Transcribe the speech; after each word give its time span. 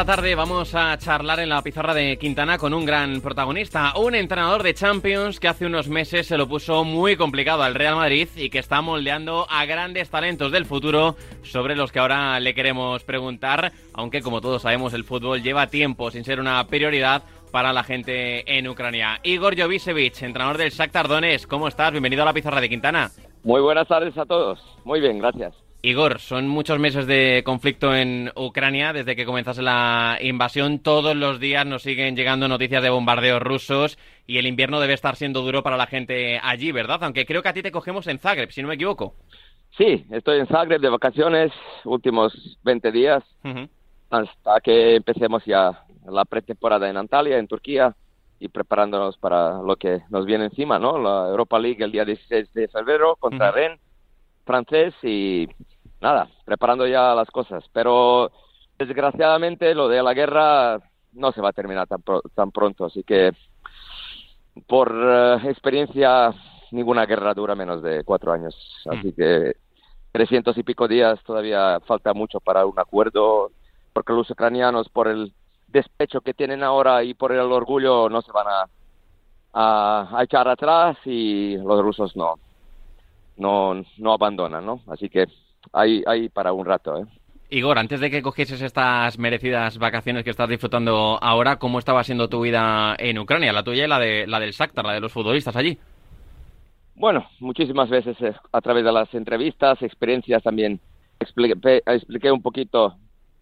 Esta 0.00 0.16
tarde 0.16 0.34
vamos 0.34 0.74
a 0.74 0.96
charlar 0.96 1.40
en 1.40 1.50
la 1.50 1.60
pizarra 1.60 1.92
de 1.92 2.16
Quintana 2.16 2.56
con 2.56 2.72
un 2.72 2.86
gran 2.86 3.20
protagonista, 3.20 3.92
un 3.98 4.14
entrenador 4.14 4.62
de 4.62 4.72
Champions 4.72 5.38
que 5.38 5.46
hace 5.46 5.66
unos 5.66 5.88
meses 5.88 6.26
se 6.26 6.38
lo 6.38 6.48
puso 6.48 6.84
muy 6.84 7.16
complicado 7.16 7.62
al 7.62 7.74
Real 7.74 7.96
Madrid 7.96 8.26
y 8.34 8.48
que 8.48 8.60
está 8.60 8.80
moldeando 8.80 9.46
a 9.50 9.66
grandes 9.66 10.08
talentos 10.08 10.52
del 10.52 10.64
futuro 10.64 11.16
sobre 11.42 11.76
los 11.76 11.92
que 11.92 11.98
ahora 11.98 12.40
le 12.40 12.54
queremos 12.54 13.04
preguntar, 13.04 13.72
aunque 13.92 14.22
como 14.22 14.40
todos 14.40 14.62
sabemos 14.62 14.94
el 14.94 15.04
fútbol 15.04 15.42
lleva 15.42 15.66
tiempo 15.66 16.10
sin 16.10 16.24
ser 16.24 16.40
una 16.40 16.66
prioridad 16.66 17.22
para 17.52 17.74
la 17.74 17.84
gente 17.84 18.56
en 18.56 18.68
Ucrania. 18.68 19.20
Igor 19.22 19.54
Jovicevic, 19.54 20.22
entrenador 20.22 20.56
del 20.56 20.70
Shakhtar 20.70 21.08
Donetsk, 21.08 21.46
¿cómo 21.46 21.68
estás? 21.68 21.90
Bienvenido 21.90 22.22
a 22.22 22.24
la 22.24 22.32
pizarra 22.32 22.62
de 22.62 22.70
Quintana. 22.70 23.10
Muy 23.44 23.60
buenas 23.60 23.86
tardes 23.86 24.16
a 24.16 24.24
todos. 24.24 24.64
Muy 24.82 25.02
bien, 25.02 25.18
gracias. 25.18 25.52
Igor, 25.82 26.18
son 26.18 26.46
muchos 26.46 26.78
meses 26.78 27.06
de 27.06 27.42
conflicto 27.42 27.94
en 27.94 28.30
Ucrania 28.36 28.92
desde 28.92 29.16
que 29.16 29.24
comenzase 29.24 29.62
la 29.62 30.18
invasión. 30.20 30.80
Todos 30.80 31.16
los 31.16 31.40
días 31.40 31.64
nos 31.64 31.82
siguen 31.82 32.16
llegando 32.16 32.48
noticias 32.48 32.82
de 32.82 32.90
bombardeos 32.90 33.40
rusos 33.40 33.98
y 34.26 34.36
el 34.36 34.46
invierno 34.46 34.78
debe 34.78 34.92
estar 34.92 35.16
siendo 35.16 35.40
duro 35.40 35.62
para 35.62 35.78
la 35.78 35.86
gente 35.86 36.38
allí, 36.42 36.70
¿verdad? 36.70 37.02
Aunque 37.02 37.24
creo 37.24 37.42
que 37.42 37.48
a 37.48 37.54
ti 37.54 37.62
te 37.62 37.72
cogemos 37.72 38.06
en 38.08 38.18
Zagreb, 38.18 38.50
si 38.50 38.60
no 38.60 38.68
me 38.68 38.74
equivoco. 38.74 39.14
Sí, 39.78 40.04
estoy 40.10 40.40
en 40.40 40.48
Zagreb 40.48 40.82
de 40.82 40.90
vacaciones, 40.90 41.50
últimos 41.84 42.58
20 42.62 42.92
días, 42.92 43.24
hasta 44.10 44.60
que 44.60 44.96
empecemos 44.96 45.42
ya 45.46 45.84
la 46.06 46.26
pretemporada 46.26 46.90
en 46.90 46.98
Antalya, 46.98 47.38
en 47.38 47.48
Turquía, 47.48 47.94
y 48.38 48.48
preparándonos 48.48 49.16
para 49.16 49.62
lo 49.62 49.76
que 49.76 50.00
nos 50.10 50.26
viene 50.26 50.46
encima, 50.46 50.78
¿no? 50.78 50.98
La 50.98 51.28
Europa 51.28 51.58
League 51.58 51.82
el 51.82 51.92
día 51.92 52.04
16 52.04 52.52
de 52.52 52.68
febrero 52.68 53.16
contra 53.16 53.48
Ujú. 53.50 53.56
Rennes, 53.56 53.80
francés, 54.50 54.92
y 55.04 55.46
nada, 56.00 56.28
preparando 56.44 56.86
ya 56.86 57.14
las 57.14 57.30
cosas. 57.30 57.62
Pero 57.72 58.32
desgraciadamente 58.78 59.74
lo 59.74 59.86
de 59.88 60.02
la 60.02 60.12
guerra 60.12 60.80
no 61.12 61.30
se 61.32 61.40
va 61.40 61.50
a 61.50 61.52
terminar 61.52 61.86
tan, 61.86 62.02
pro- 62.02 62.22
tan 62.34 62.50
pronto, 62.50 62.84
así 62.86 63.04
que 63.04 63.30
por 64.66 64.92
eh, 64.92 65.38
experiencia 65.50 66.32
ninguna 66.72 67.06
guerra 67.06 67.34
dura 67.34 67.54
menos 67.54 67.82
de 67.82 68.02
cuatro 68.04 68.32
años, 68.32 68.54
así 68.86 69.12
que 69.12 69.54
300 70.12 70.56
y 70.58 70.62
pico 70.64 70.88
días 70.88 71.22
todavía 71.24 71.78
falta 71.86 72.12
mucho 72.14 72.40
para 72.40 72.66
un 72.66 72.78
acuerdo, 72.78 73.52
porque 73.92 74.12
los 74.12 74.28
ucranianos 74.30 74.88
por 74.88 75.06
el 75.08 75.32
despecho 75.68 76.20
que 76.20 76.34
tienen 76.34 76.62
ahora 76.64 77.04
y 77.04 77.14
por 77.14 77.30
el 77.32 77.40
orgullo 77.52 78.08
no 78.08 78.20
se 78.22 78.32
van 78.32 78.46
a, 78.48 78.66
a, 79.52 80.18
a 80.18 80.24
echar 80.24 80.48
atrás 80.48 80.96
y 81.04 81.56
los 81.58 81.80
rusos 81.82 82.16
no, 82.16 82.34
no, 83.40 83.82
no 83.98 84.12
abandonan, 84.12 84.64
¿no? 84.64 84.82
Así 84.86 85.08
que 85.08 85.26
hay, 85.72 86.02
hay 86.06 86.28
para 86.28 86.52
un 86.52 86.66
rato, 86.66 86.98
¿eh? 86.98 87.06
Igor, 87.52 87.80
antes 87.80 87.98
de 87.98 88.12
que 88.12 88.22
cogieses 88.22 88.62
estas 88.62 89.18
merecidas 89.18 89.76
vacaciones 89.78 90.22
que 90.22 90.30
estás 90.30 90.48
disfrutando 90.48 91.18
ahora, 91.20 91.56
¿cómo 91.56 91.80
estaba 91.80 92.04
siendo 92.04 92.28
tu 92.28 92.42
vida 92.42 92.94
en 92.96 93.18
Ucrania? 93.18 93.52
La 93.52 93.64
tuya 93.64 93.86
y 93.86 93.88
la, 93.88 93.98
de, 93.98 94.26
la 94.28 94.38
del 94.38 94.52
Shakhtar, 94.52 94.84
la 94.84 94.92
de 94.92 95.00
los 95.00 95.12
futbolistas 95.12 95.56
allí. 95.56 95.76
Bueno, 96.94 97.26
muchísimas 97.40 97.88
veces 97.90 98.16
eh, 98.20 98.34
a 98.52 98.60
través 98.60 98.84
de 98.84 98.92
las 98.92 99.12
entrevistas, 99.14 99.82
experiencias 99.82 100.44
también 100.44 100.80
expliqué, 101.18 102.30
un 102.30 102.42
poquito 102.42 102.94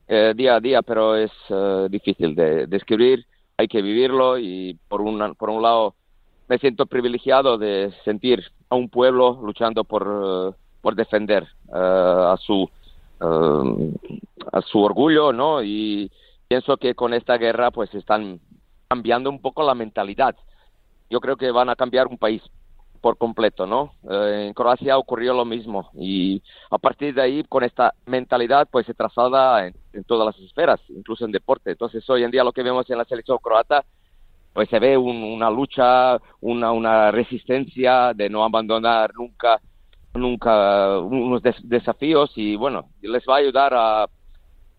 eh, 0.06 0.32
día 0.34 0.56
a 0.56 0.60
día, 0.60 0.80
pero 0.80 1.14
es 1.14 1.32
eh, 1.50 1.88
difícil 1.91 2.34
de 2.34 2.66
describir, 2.66 3.26
hay 3.59 3.69
que 3.69 3.82
vivirlo 3.82 4.38
y 4.38 4.78
por, 4.88 5.03
una, 5.03 5.34
por 5.34 5.50
un 5.50 5.60
lado 5.60 5.94
me 6.48 6.59
siento 6.59 6.86
privilegiado 6.86 7.59
de 7.59 7.92
sentir 8.04 8.42
a 8.68 8.74
un 8.76 8.88
pueblo 8.88 9.38
luchando 9.42 9.84
por, 9.84 10.02
eh, 10.06 10.56
por 10.80 10.94
defender 10.94 11.44
eh, 11.68 11.74
a 11.74 12.36
su 12.38 12.68
eh, 13.20 13.94
a 14.52 14.62
su 14.62 14.80
orgullo, 14.80 15.32
¿no? 15.32 15.62
Y 15.62 16.10
pienso 16.46 16.76
que 16.76 16.94
con 16.94 17.12
esta 17.12 17.36
guerra 17.36 17.70
pues 17.70 17.92
están 17.94 18.40
cambiando 18.88 19.28
un 19.30 19.40
poco 19.40 19.62
la 19.62 19.74
mentalidad. 19.74 20.36
Yo 21.10 21.20
creo 21.20 21.36
que 21.36 21.50
van 21.50 21.68
a 21.68 21.76
cambiar 21.76 22.06
un 22.06 22.18
país 22.18 22.42
por 23.00 23.16
completo, 23.16 23.66
¿no? 23.66 23.92
En 24.10 24.52
Croacia 24.54 24.98
ocurrió 24.98 25.34
lo 25.34 25.44
mismo 25.44 25.90
y 25.94 26.42
a 26.70 26.78
partir 26.78 27.14
de 27.14 27.22
ahí 27.22 27.44
con 27.44 27.62
esta 27.62 27.94
mentalidad 28.06 28.68
pues 28.70 28.86
se 28.86 28.94
traslada 28.94 29.66
en, 29.66 29.74
en 29.92 30.04
todas 30.04 30.26
las 30.26 30.44
esferas, 30.44 30.80
incluso 30.88 31.24
en 31.24 31.32
deporte. 31.32 31.70
Entonces 31.70 32.08
hoy 32.10 32.24
en 32.24 32.30
día 32.30 32.44
lo 32.44 32.52
que 32.52 32.62
vemos 32.62 32.88
en 32.90 32.98
la 32.98 33.04
selección 33.04 33.38
croata 33.38 33.84
pues 34.53 34.69
se 34.69 34.78
ve 34.78 34.97
un- 34.97 35.22
una 35.22 35.50
lucha, 35.50 36.19
una, 36.41 36.72
una 36.72 37.10
resistencia 37.10 38.12
de 38.14 38.28
no 38.28 38.44
abandonar 38.44 39.12
nunca 39.14 39.60
nunca 40.14 40.98
unos 40.98 41.42
des- 41.42 41.69
desafíos 41.69 42.32
y 42.34 42.56
bueno, 42.56 42.91
les 43.03 43.22
va 43.28 43.34
a 43.36 43.38
ayudar 43.38 43.72
a, 43.75 44.06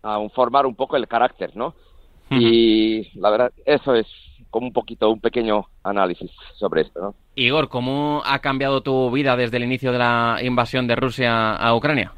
a 0.02 0.28
formar 0.34 0.66
un 0.66 0.74
poco 0.74 0.96
el 0.96 1.08
carácter, 1.08 1.56
¿no? 1.56 1.74
Y 2.32 3.18
la 3.18 3.30
verdad, 3.30 3.52
eso 3.64 3.94
es 3.94 4.06
como 4.50 4.66
un 4.66 4.72
poquito, 4.72 5.10
un 5.10 5.20
pequeño 5.20 5.66
análisis 5.82 6.30
sobre 6.56 6.82
esto, 6.82 7.00
¿no? 7.00 7.14
Igor, 7.34 7.68
¿cómo 7.68 8.22
ha 8.24 8.38
cambiado 8.40 8.82
tu 8.82 9.10
vida 9.10 9.36
desde 9.36 9.56
el 9.56 9.64
inicio 9.64 9.92
de 9.92 9.98
la 9.98 10.38
invasión 10.42 10.86
de 10.86 10.96
Rusia 10.96 11.56
a 11.56 11.74
Ucrania? 11.74 12.12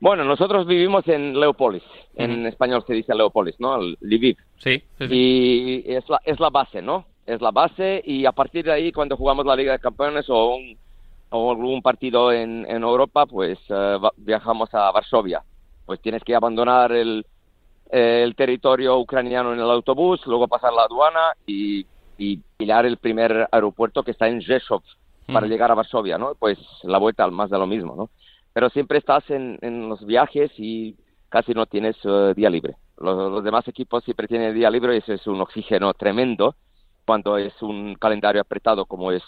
Bueno, 0.00 0.24
nosotros 0.24 0.66
vivimos 0.66 1.06
en 1.08 1.38
Leópolis, 1.40 1.82
en 2.14 2.46
español 2.46 2.84
se 2.86 2.92
dice 2.94 3.14
Leópolis, 3.14 3.58
¿no? 3.58 3.78
Lviv. 4.00 4.36
Sí, 4.64 4.82
sí, 4.98 5.08
sí. 5.08 5.14
Y 5.14 5.92
es 5.92 6.08
la, 6.08 6.20
es 6.24 6.40
la 6.40 6.50
base, 6.50 6.80
¿no? 6.82 7.04
Es 7.26 7.40
la 7.40 7.50
base 7.50 8.02
y 8.04 8.24
a 8.26 8.32
partir 8.32 8.64
de 8.64 8.72
ahí 8.72 8.90
cuando 8.92 9.16
jugamos 9.16 9.44
la 9.46 9.54
Liga 9.56 9.72
de 9.72 9.78
Campeones 9.78 10.28
o, 10.28 10.56
un, 10.56 10.78
o 11.30 11.50
algún 11.50 11.82
partido 11.82 12.32
en, 12.32 12.66
en 12.68 12.82
Europa, 12.82 13.26
pues 13.26 13.58
va- 13.70 14.12
viajamos 14.16 14.72
a 14.74 14.90
Varsovia. 14.90 15.42
Pues 15.84 16.00
tienes 16.00 16.22
que 16.24 16.34
abandonar 16.34 16.92
el, 16.92 17.26
el 17.90 18.34
territorio 18.34 18.98
ucraniano 18.98 19.52
en 19.52 19.60
el 19.60 19.70
autobús, 19.70 20.26
luego 20.26 20.48
pasar 20.48 20.72
la 20.72 20.82
aduana 20.84 21.34
y, 21.46 21.86
y 22.16 22.38
pillar 22.56 22.86
el 22.86 22.96
primer 22.96 23.46
aeropuerto 23.52 24.02
que 24.02 24.12
está 24.12 24.28
en 24.28 24.40
Rzeszów 24.40 24.82
para 25.26 25.46
Ujú. 25.46 25.52
llegar 25.52 25.70
a 25.70 25.74
Varsovia, 25.74 26.18
¿no? 26.18 26.34
Pues 26.38 26.58
la 26.82 26.98
vuelta 26.98 27.24
al 27.24 27.32
más 27.32 27.50
de 27.50 27.58
lo 27.58 27.66
mismo, 27.66 27.94
¿no? 27.96 28.10
Pero 28.52 28.68
siempre 28.70 28.98
estás 28.98 29.28
en, 29.30 29.58
en 29.62 29.88
los 29.88 30.04
viajes 30.04 30.50
y 30.58 30.96
casi 31.28 31.52
no 31.54 31.66
tienes 31.66 31.96
eh, 32.04 32.32
día 32.36 32.50
libre. 32.50 32.76
Los, 32.96 33.42
demás 33.44 33.66
equipos 33.68 34.04
siempre 34.04 34.28
tienen 34.28 34.54
día 34.54 34.70
libre 34.70 34.94
y 34.94 34.98
eso 34.98 35.12
es 35.12 35.26
un 35.26 35.40
oxígeno 35.40 35.92
tremendo. 35.94 36.56
Cuando 37.06 37.36
es 37.38 37.60
un 37.62 37.94
calendario 37.96 38.40
apretado 38.40 38.86
como 38.86 39.12
es 39.12 39.22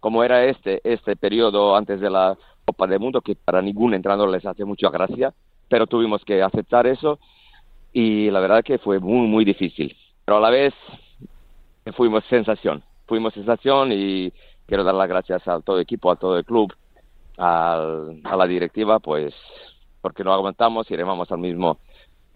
como 0.00 0.22
era 0.24 0.44
este 0.44 0.80
este 0.84 1.16
periodo 1.16 1.76
antes 1.76 2.00
de 2.00 2.10
la 2.10 2.36
Copa 2.64 2.86
del 2.86 3.00
Mundo 3.00 3.20
que 3.22 3.36
para 3.36 3.62
ningún 3.62 3.94
entrenador 3.94 4.28
les 4.30 4.44
hace 4.46 4.64
mucha 4.64 4.90
gracia, 4.90 5.32
pero 5.68 5.86
tuvimos 5.86 6.24
que 6.24 6.42
aceptar 6.42 6.86
eso 6.86 7.18
y 7.92 8.30
la 8.30 8.40
verdad 8.40 8.64
que 8.64 8.78
fue 8.78 8.98
muy 9.00 9.26
muy 9.28 9.44
difícil, 9.44 9.96
pero 10.24 10.38
a 10.38 10.40
la 10.40 10.50
vez 10.50 10.74
fuimos 11.96 12.24
sensación, 12.28 12.82
fuimos 13.06 13.34
sensación 13.34 13.90
y 13.92 14.32
quiero 14.66 14.84
dar 14.84 14.94
las 14.94 15.08
gracias 15.08 15.46
a 15.48 15.60
todo 15.60 15.76
el 15.76 15.82
equipo, 15.82 16.10
a 16.10 16.16
todo 16.16 16.36
el 16.38 16.44
club, 16.44 16.72
al- 17.38 18.20
a 18.24 18.36
la 18.36 18.46
directiva, 18.46 19.00
pues 19.00 19.34
porque 20.00 20.24
no 20.24 20.32
aguantamos 20.32 20.90
y 20.90 20.96
remamos 20.96 21.30
al 21.32 21.38
mismo 21.38 21.80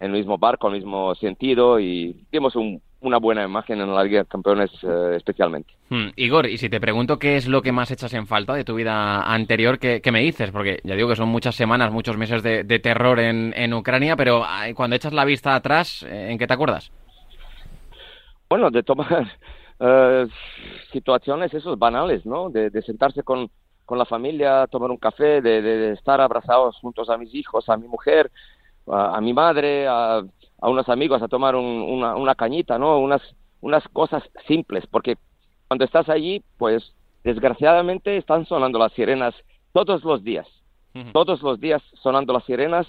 en 0.01 0.07
el 0.07 0.17
mismo 0.17 0.37
barco, 0.39 0.67
al 0.67 0.73
mismo 0.73 1.13
sentido 1.15 1.79
y 1.79 2.25
dimos 2.31 2.55
un- 2.55 2.81
una 3.01 3.17
buena 3.17 3.43
imagen 3.43 3.79
en 3.79 3.93
la 3.93 4.03
Liga 4.03 4.19
de 4.19 4.25
Campeones 4.25 4.71
eh, 4.83 5.13
especialmente. 5.15 5.73
Hmm, 5.89 6.09
Igor, 6.15 6.47
y 6.47 6.57
si 6.57 6.69
te 6.69 6.79
pregunto 6.81 7.19
qué 7.19 7.35
es 7.37 7.47
lo 7.47 7.61
que 7.61 7.71
más 7.71 7.91
echas 7.91 8.13
en 8.13 8.25
falta 8.27 8.53
de 8.55 8.63
tu 8.63 8.75
vida 8.75 9.21
anterior, 9.23 9.77
¿qué, 9.79 10.01
qué 10.01 10.11
me 10.11 10.21
dices? 10.21 10.51
Porque 10.51 10.79
ya 10.83 10.95
digo 10.95 11.07
que 11.09 11.15
son 11.15 11.29
muchas 11.29 11.55
semanas, 11.55 11.91
muchos 11.91 12.17
meses 12.17 12.41
de, 12.43 12.63
de 12.63 12.79
terror 12.79 13.19
en, 13.19 13.53
en 13.55 13.73
Ucrania, 13.73 14.15
pero 14.15 14.43
ay, 14.45 14.73
cuando 14.73 14.95
echas 14.95 15.13
la 15.13 15.25
vista 15.25 15.53
atrás, 15.55 16.03
eh, 16.03 16.29
¿en 16.31 16.37
qué 16.39 16.47
te 16.47 16.53
acuerdas? 16.53 16.91
Bueno, 18.49 18.69
de 18.71 18.83
tomar 18.83 19.31
eh, 19.79 20.27
situaciones 20.91 21.53
esos 21.53 21.77
banales, 21.77 22.25
¿no? 22.25 22.49
De, 22.49 22.69
de 22.71 22.81
sentarse 22.81 23.23
con, 23.23 23.49
con 23.85 23.97
la 23.97 24.05
familia, 24.05 24.67
tomar 24.67 24.89
un 24.91 24.97
café, 24.97 25.41
de 25.41 25.91
estar 25.93 26.21
abrazados 26.21 26.77
juntos 26.77 27.09
a 27.09 27.17
mis 27.17 27.33
hijos, 27.35 27.69
a 27.69 27.77
mi 27.77 27.87
mujer, 27.87 28.31
a, 28.87 29.17
a 29.17 29.21
mi 29.21 29.33
madre, 29.33 29.87
a, 29.87 30.17
a 30.61 30.69
unos 30.69 30.87
amigos, 30.89 31.21
a 31.21 31.27
tomar 31.27 31.55
un- 31.55 31.81
una, 31.81 32.15
una 32.15 32.35
cañita, 32.35 32.77
¿no? 32.77 32.99
Unas, 32.99 33.21
unas 33.61 33.87
cosas 33.89 34.23
simples, 34.47 34.85
porque 34.87 35.17
cuando 35.67 35.85
estás 35.85 36.09
allí, 36.09 36.43
pues 36.57 36.93
desgraciadamente 37.23 38.17
están 38.17 38.45
sonando 38.45 38.79
las 38.79 38.91
sirenas 38.93 39.33
todos 39.73 40.03
los 40.03 40.23
días. 40.23 40.47
Todos 41.13 41.41
los 41.41 41.59
días 41.59 41.81
sonando 42.01 42.33
las 42.33 42.43
sirenas 42.43 42.85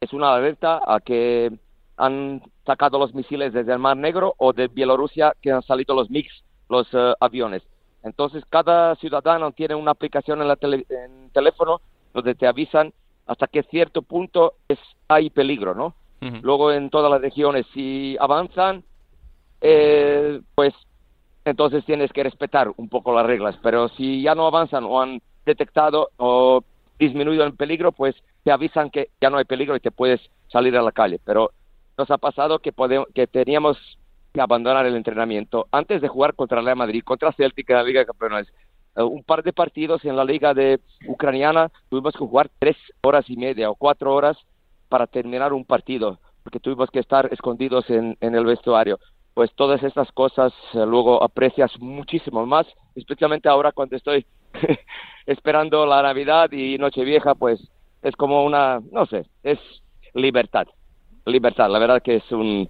es 0.00 0.12
una 0.12 0.34
alerta 0.34 0.80
a 0.86 1.00
que 1.00 1.50
han 1.96 2.40
sacado 2.64 2.98
los 2.98 3.14
misiles 3.14 3.52
desde 3.52 3.72
el 3.72 3.78
Mar 3.78 3.96
Negro 3.96 4.34
o 4.38 4.52
de 4.52 4.68
Bielorrusia 4.68 5.34
que 5.42 5.50
han 5.50 5.62
salido 5.62 5.94
los 5.94 6.08
MiGs, 6.10 6.44
los 6.68 6.86
eh, 6.92 7.14
aviones. 7.20 7.62
Entonces, 8.04 8.44
cada 8.48 8.94
ciudadano 8.96 9.52
tiene 9.52 9.74
una 9.74 9.90
aplicación 9.92 10.40
en, 10.42 10.48
la 10.48 10.56
tele- 10.56 10.86
en 10.88 11.30
teléfono 11.30 11.80
donde 12.14 12.34
te 12.34 12.46
avisan 12.46 12.92
hasta 13.26 13.46
qué 13.46 13.62
cierto 13.64 14.02
punto 14.02 14.54
es, 14.68 14.78
hay 15.14 15.30
peligro, 15.30 15.74
¿no? 15.74 15.94
Luego, 16.42 16.70
en 16.70 16.88
todas 16.88 17.10
las 17.10 17.20
regiones, 17.20 17.66
si 17.74 18.16
avanzan, 18.20 18.84
eh, 19.60 20.40
pues 20.54 20.72
entonces 21.44 21.84
tienes 21.84 22.12
que 22.12 22.22
respetar 22.22 22.70
un 22.76 22.88
poco 22.88 23.12
las 23.12 23.26
reglas. 23.26 23.56
Pero 23.60 23.88
si 23.88 24.22
ya 24.22 24.36
no 24.36 24.46
avanzan 24.46 24.84
o 24.84 25.02
han 25.02 25.20
detectado 25.44 26.10
o 26.18 26.62
disminuido 26.96 27.44
el 27.44 27.54
peligro, 27.54 27.90
pues 27.90 28.14
te 28.44 28.52
avisan 28.52 28.90
que 28.90 29.08
ya 29.20 29.30
no 29.30 29.38
hay 29.38 29.44
peligro 29.44 29.74
y 29.74 29.80
te 29.80 29.90
puedes 29.90 30.20
salir 30.48 30.76
a 30.76 30.82
la 30.82 30.92
calle. 30.92 31.18
Pero 31.24 31.50
nos 31.98 32.10
ha 32.10 32.18
pasado 32.18 32.60
que, 32.60 32.72
podemos, 32.72 33.08
que 33.14 33.26
teníamos 33.26 33.76
que 34.32 34.40
abandonar 34.40 34.86
el 34.86 34.96
entrenamiento 34.96 35.66
antes 35.72 36.00
de 36.00 36.08
jugar 36.08 36.34
contra 36.34 36.60
Real 36.60 36.76
Madrid, 36.76 37.02
contra 37.04 37.32
Celtic 37.32 37.68
en 37.70 37.76
la 37.76 37.82
Liga 37.82 38.00
de 38.00 38.06
Campeones. 38.06 38.52
Eh, 38.96 39.02
un 39.02 39.24
par 39.24 39.42
de 39.42 39.52
partidos 39.52 40.04
en 40.04 40.16
la 40.16 40.24
Liga 40.24 40.54
de 40.54 40.80
Ucraniana 41.06 41.70
tuvimos 41.88 42.12
que 42.12 42.20
jugar 42.20 42.50
tres 42.58 42.76
horas 43.02 43.28
y 43.28 43.36
media 43.36 43.70
o 43.70 43.74
cuatro 43.74 44.14
horas 44.14 44.36
para 44.92 45.06
terminar 45.06 45.54
un 45.54 45.64
partido, 45.64 46.18
porque 46.42 46.60
tuvimos 46.60 46.90
que 46.90 46.98
estar 46.98 47.26
escondidos 47.32 47.88
en, 47.88 48.18
el 48.20 48.44
vestuario. 48.44 48.98
Pues 49.32 49.50
todas 49.54 49.82
estas 49.82 50.12
cosas 50.12 50.52
eh, 50.74 50.84
luego 50.84 51.22
aprecias 51.24 51.72
muchísimo 51.80 52.44
más, 52.44 52.66
especialmente 52.94 53.48
ahora 53.48 53.72
cuando 53.72 53.96
estoy 53.96 54.26
esperando 55.26 55.86
la 55.86 56.02
Navidad 56.02 56.52
y 56.52 56.76
Nochevieja, 56.76 57.34
pues 57.34 57.58
es 58.02 58.14
como 58.16 58.44
una, 58.44 58.80
no 58.90 59.06
sé, 59.06 59.24
es 59.42 59.58
libertad 60.12 60.66
libertad. 61.26 61.70
La 61.70 61.78
verdad 61.78 62.02
que 62.02 62.16
es 62.16 62.32
un... 62.32 62.68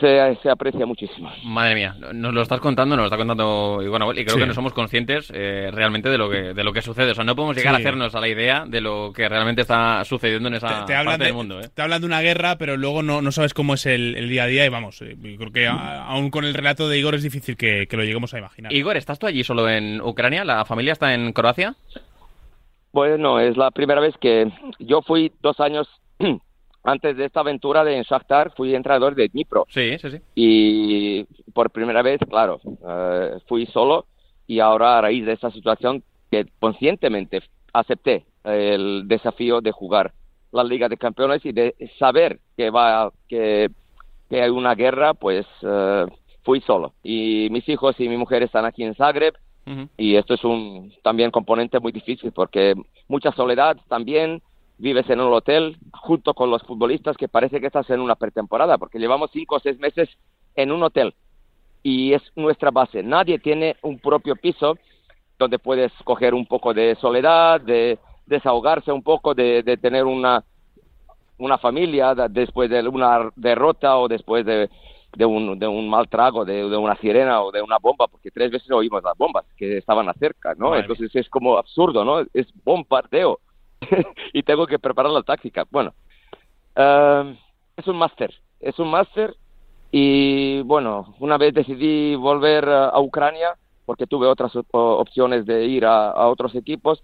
Se, 0.00 0.36
se, 0.42 0.50
aprecia 0.50 0.84
muchísimo. 0.84 1.30
Madre 1.44 1.74
mía, 1.74 1.96
nos 2.12 2.34
lo 2.34 2.42
estás 2.42 2.60
contando, 2.60 2.96
nos 2.96 3.04
lo 3.04 3.06
está 3.06 3.16
contando 3.16 3.80
y 3.82 3.88
bueno, 3.88 4.12
y 4.12 4.24
creo 4.24 4.36
que 4.36 4.46
no 4.46 4.52
somos 4.52 4.74
conscientes 4.74 5.32
eh, 5.34 5.70
realmente 5.72 6.10
de 6.10 6.18
lo 6.18 6.28
que 6.28 6.52
de 6.52 6.64
lo 6.64 6.72
que 6.72 6.82
sucede. 6.82 7.12
O 7.12 7.14
sea, 7.14 7.24
no 7.24 7.34
podemos 7.34 7.56
llegar 7.56 7.74
a 7.74 7.78
hacernos 7.78 8.14
a 8.14 8.20
la 8.20 8.28
idea 8.28 8.64
de 8.66 8.82
lo 8.82 9.12
que 9.14 9.26
realmente 9.28 9.62
está 9.62 10.04
sucediendo 10.04 10.48
en 10.48 10.56
esa 10.56 10.84
parte 10.86 11.24
del 11.24 11.34
mundo. 11.34 11.60
¿eh? 11.60 11.68
Te 11.72 11.80
hablan 11.80 12.00
de 12.02 12.06
una 12.06 12.20
guerra, 12.20 12.56
pero 12.56 12.76
luego 12.76 13.02
no, 13.02 13.22
no 13.22 13.32
sabes 13.32 13.54
cómo 13.54 13.74
es 13.74 13.86
el, 13.86 14.28
día 14.28 14.44
a 14.44 14.46
día 14.46 14.66
y 14.66 14.68
vamos, 14.68 15.00
eh, 15.00 15.16
creo 15.38 15.52
que 15.52 15.66
aún 15.66 16.30
con 16.30 16.44
el 16.44 16.52
relato 16.52 16.88
de 16.88 16.98
Igor 16.98 17.14
es 17.14 17.22
difícil 17.22 17.56
que, 17.56 17.86
que, 17.86 17.96
lo 17.96 18.04
lleguemos 18.04 18.34
a 18.34 18.38
imaginar. 18.38 18.72
Igor, 18.72 18.96
¿estás 18.96 19.18
tú 19.18 19.26
allí 19.26 19.44
solo 19.44 19.68
en 19.68 20.00
Ucrania? 20.02 20.44
¿La 20.44 20.64
familia 20.64 20.92
está 20.92 21.14
en 21.14 21.32
Croacia? 21.32 21.74
Bueno, 22.92 23.40
es 23.40 23.56
la 23.56 23.70
primera 23.70 24.00
vez 24.00 24.14
que 24.18 24.50
yo 24.78 25.02
fui 25.02 25.32
dos 25.42 25.60
años 25.60 25.88
antes 26.86 27.16
de 27.16 27.24
esta 27.26 27.40
aventura 27.40 27.84
de 27.84 28.02
Shakhtar 28.02 28.52
fui 28.56 28.74
entrenador 28.74 29.14
de 29.14 29.28
Dnipro. 29.28 29.66
Sí, 29.68 29.98
sí, 29.98 30.10
sí. 30.10 30.20
Y 30.34 31.24
por 31.52 31.70
primera 31.70 32.02
vez, 32.02 32.20
claro, 32.28 32.60
eh, 32.88 33.38
fui 33.46 33.66
solo 33.66 34.06
y 34.46 34.60
ahora 34.60 34.98
a 34.98 35.00
raíz 35.02 35.26
de 35.26 35.32
esta 35.32 35.50
situación 35.50 36.02
que 36.30 36.46
conscientemente 36.58 37.42
acepté 37.72 38.24
el 38.44 39.06
desafío 39.06 39.60
de 39.60 39.72
jugar 39.72 40.12
la 40.52 40.64
Liga 40.64 40.88
de 40.88 40.96
Campeones 40.96 41.44
y 41.44 41.52
de 41.52 41.74
saber 41.98 42.38
que 42.56 42.70
va 42.70 43.12
que, 43.28 43.68
que 44.30 44.42
hay 44.42 44.50
una 44.50 44.74
guerra, 44.74 45.14
pues 45.14 45.44
uh, 45.62 46.06
fui 46.42 46.60
solo. 46.60 46.94
Y 47.02 47.48
mis 47.50 47.68
hijos 47.68 47.98
y 47.98 48.08
mi 48.08 48.16
mujer 48.16 48.42
están 48.42 48.64
aquí 48.64 48.84
en 48.84 48.94
Zagreb 48.94 49.34
y 49.96 50.14
esto 50.14 50.34
es 50.34 50.44
un 50.44 50.92
también 51.02 51.32
componente 51.32 51.80
muy 51.80 51.90
difícil 51.90 52.30
porque 52.30 52.74
mucha 53.08 53.32
soledad 53.32 53.76
también 53.88 54.40
vives 54.78 55.08
en 55.08 55.20
un 55.20 55.32
hotel 55.32 55.78
junto 55.92 56.34
con 56.34 56.50
los 56.50 56.62
futbolistas 56.62 57.16
que 57.16 57.28
parece 57.28 57.60
que 57.60 57.66
estás 57.66 57.88
en 57.90 58.00
una 58.00 58.14
pretemporada, 58.14 58.78
porque 58.78 58.98
llevamos 58.98 59.30
cinco 59.32 59.56
o 59.56 59.60
seis 59.60 59.78
meses 59.78 60.08
en 60.54 60.70
un 60.72 60.82
hotel 60.82 61.14
y 61.82 62.12
es 62.12 62.22
nuestra 62.34 62.70
base. 62.70 63.02
Nadie 63.02 63.38
tiene 63.38 63.76
un 63.82 63.98
propio 63.98 64.36
piso 64.36 64.76
donde 65.38 65.58
puedes 65.58 65.92
coger 66.04 66.34
un 66.34 66.46
poco 66.46 66.74
de 66.74 66.96
soledad, 66.96 67.60
de 67.60 67.98
desahogarse 68.26 68.90
un 68.90 69.02
poco, 69.02 69.34
de, 69.34 69.62
tener 69.80 70.04
una, 70.04 70.42
una 71.38 71.58
familia 71.58 72.14
después 72.28 72.68
de 72.70 72.86
una 72.88 73.30
derrota 73.36 73.98
o 73.98 74.08
después 74.08 74.44
de, 74.44 74.68
de, 75.14 75.24
un, 75.24 75.58
de 75.58 75.68
un 75.68 75.88
mal 75.88 76.08
trago, 76.08 76.44
de, 76.44 76.64
una 76.76 76.96
sirena 76.96 77.42
o 77.42 77.52
de 77.52 77.62
una 77.62 77.78
bomba, 77.78 78.08
porque 78.08 78.30
tres 78.30 78.50
veces 78.50 78.70
oímos 78.70 79.02
las 79.02 79.16
bombas 79.16 79.44
que 79.56 79.78
estaban 79.78 80.12
cerca, 80.18 80.54
¿no? 80.54 80.74
Entonces 80.74 81.14
es 81.14 81.28
como 81.28 81.56
absurdo, 81.56 82.04
¿no? 82.04 82.20
Es 82.34 82.46
bombardeo 82.64 83.38
y 84.32 84.42
tengo 84.42 84.66
que 84.66 84.78
preparar 84.78 85.12
la 85.12 85.22
táctica. 85.22 85.64
Bueno, 85.70 85.94
uh, 86.76 87.34
es 87.76 87.86
un 87.86 87.96
máster, 87.96 88.32
es 88.60 88.78
un 88.78 88.90
máster 88.90 89.34
y 89.90 90.62
bueno, 90.62 91.14
una 91.20 91.38
vez 91.38 91.54
decidí 91.54 92.14
volver 92.14 92.68
a 92.68 92.98
Ucrania 93.00 93.56
porque 93.86 94.06
tuve 94.06 94.26
otras 94.26 94.52
opciones 94.72 95.46
de 95.46 95.64
ir 95.64 95.86
a, 95.86 96.26
otros 96.26 96.54
equipos, 96.54 97.02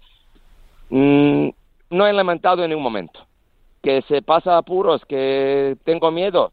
mm, 0.89 1.49
no 1.89 2.05
he 2.05 2.13
lamentado 2.13 2.63
en 2.63 2.69
ningún 2.69 2.83
momento. 2.83 3.25
Que 3.81 4.01
se 4.03 4.21
pasa 4.21 4.57
apuros, 4.57 5.03
que 5.05 5.77
tengo 5.83 6.11
miedo, 6.11 6.51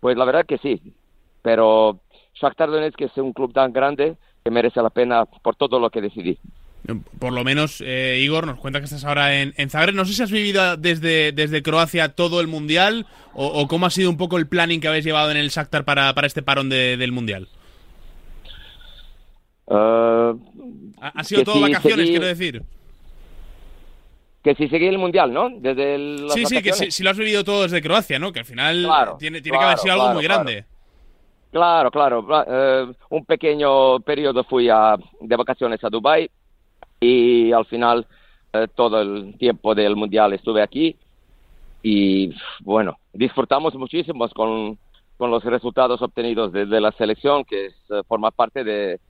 pues 0.00 0.16
la 0.16 0.24
verdad 0.24 0.46
que 0.46 0.58
sí, 0.58 0.94
pero 1.42 2.00
Shakhtar 2.34 2.70
Donetsk 2.70 3.00
es 3.00 3.16
un 3.16 3.32
club 3.32 3.52
tan 3.52 3.72
grande 3.72 4.16
que 4.44 4.50
merece 4.50 4.82
la 4.82 4.90
pena 4.90 5.24
por 5.24 5.56
todo 5.56 5.80
lo 5.80 5.90
que 5.90 6.00
decidí. 6.00 6.38
Por 7.18 7.34
lo 7.34 7.44
menos, 7.44 7.82
eh, 7.84 8.18
Igor, 8.22 8.46
nos 8.46 8.58
cuenta 8.58 8.78
que 8.78 8.86
estás 8.86 9.04
ahora 9.04 9.42
en, 9.42 9.70
Zagreb. 9.70 9.94
No 9.94 10.06
sé 10.06 10.14
si 10.14 10.22
has 10.22 10.30
vivido 10.30 10.78
desde, 10.78 11.32
desde 11.32 11.62
Croacia 11.62 12.14
todo 12.14 12.40
el 12.40 12.46
Mundial 12.46 13.06
o, 13.34 13.68
cómo 13.68 13.84
ha 13.84 13.90
sido 13.90 14.08
un 14.08 14.16
poco 14.16 14.38
el 14.38 14.48
planning 14.48 14.80
que 14.80 14.88
habéis 14.88 15.04
llevado 15.04 15.30
en 15.30 15.36
el 15.36 15.50
Shakhtar 15.50 15.84
para, 15.84 16.14
para 16.14 16.26
este 16.26 16.42
parón 16.42 16.70
del 16.70 17.12
Mundial. 17.12 17.48
Uh, 19.66 20.38
¿Ha, 21.00 21.24
sido 21.24 21.44
todo 21.44 21.60
vacaciones, 21.60 22.08
quiero 22.08 22.24
decir? 22.24 22.62
Que 24.42 24.54
si 24.54 24.66
seguí 24.68 24.86
el 24.86 24.96
Mundial, 24.96 25.30
¿no? 25.30 25.50
Desde 25.50 25.94
el, 25.94 26.26
sí, 26.30 26.46
sí, 26.46 26.62
que 26.62 26.72
si, 26.72 27.02
lo 27.02 27.10
has 27.10 27.18
vivido 27.18 27.44
todo 27.44 27.64
desde 27.64 27.82
Croacia, 27.82 28.18
¿no? 28.18 28.32
Que 28.32 28.38
al 28.38 28.46
final 28.46 28.88
tiene, 29.18 29.42
tiene 29.42 29.58
que 29.58 29.64
haber 29.64 29.78
sido 29.78 29.92
algo 29.92 30.14
muy 30.14 30.24
grande. 30.24 30.64
Claro, 31.52 31.90
claro. 31.90 32.20
Uh, 32.20 32.94
un 33.14 33.24
pequeño 33.26 34.00
periodo 34.00 34.42
fui 34.44 34.70
a, 34.70 34.96
de 35.20 35.36
vacaciones 35.36 35.84
a 35.84 35.90
Dubai 35.90 36.30
y 37.00 37.52
al 37.52 37.66
final 37.66 38.06
eh, 38.52 38.66
todo 38.74 39.00
el 39.00 39.36
tiempo 39.38 39.74
del 39.74 39.96
mundial 39.96 40.32
estuve 40.32 40.62
aquí 40.62 40.96
y 41.82 42.34
bueno, 42.60 42.98
disfrutamos 43.12 43.74
muchísimo 43.74 44.28
con, 44.30 44.78
con 45.16 45.30
los 45.30 45.44
resultados 45.44 46.02
obtenidos 46.02 46.52
desde 46.52 46.80
la 46.80 46.92
selección, 46.92 47.44
que 47.44 47.66
es, 47.66 47.74
eh, 47.90 48.02
forma 48.08 48.30
parte 48.30 48.64
de, 48.64 49.00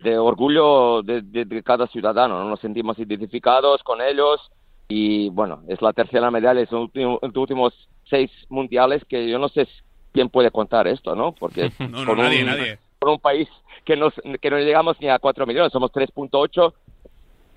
de 0.00 0.18
orgullo 0.18 1.02
de, 1.02 1.22
de, 1.22 1.62
cada 1.62 1.86
ciudadano, 1.88 2.42
¿no? 2.42 2.50
nos 2.50 2.60
sentimos 2.60 2.98
identificados 2.98 3.82
con 3.82 4.00
ellos 4.00 4.50
y 4.88 5.28
bueno, 5.30 5.62
es 5.68 5.82
la 5.82 5.92
tercera 5.92 6.30
medalla 6.30 6.60
en 6.60 6.68
los 6.70 7.36
últimos 7.36 7.88
seis 8.08 8.30
mundiales 8.48 9.04
que 9.04 9.28
yo 9.28 9.38
no 9.38 9.48
sé 9.48 9.66
quién 10.12 10.30
puede 10.30 10.50
contar 10.50 10.86
esto, 10.88 11.14
¿no? 11.14 11.32
Porque 11.32 11.70
no, 11.78 12.04
no, 12.04 12.16
nadie, 12.16 12.44
nadie. 12.44 12.78
por 12.98 13.10
un 13.10 13.18
país 13.18 13.48
que, 13.84 13.96
nos, 13.96 14.14
que 14.40 14.50
no 14.50 14.58
llegamos 14.58 14.96
ni 15.00 15.08
a 15.08 15.18
cuatro 15.18 15.46
millones, 15.46 15.72
somos 15.72 15.92
3.8 15.92 16.72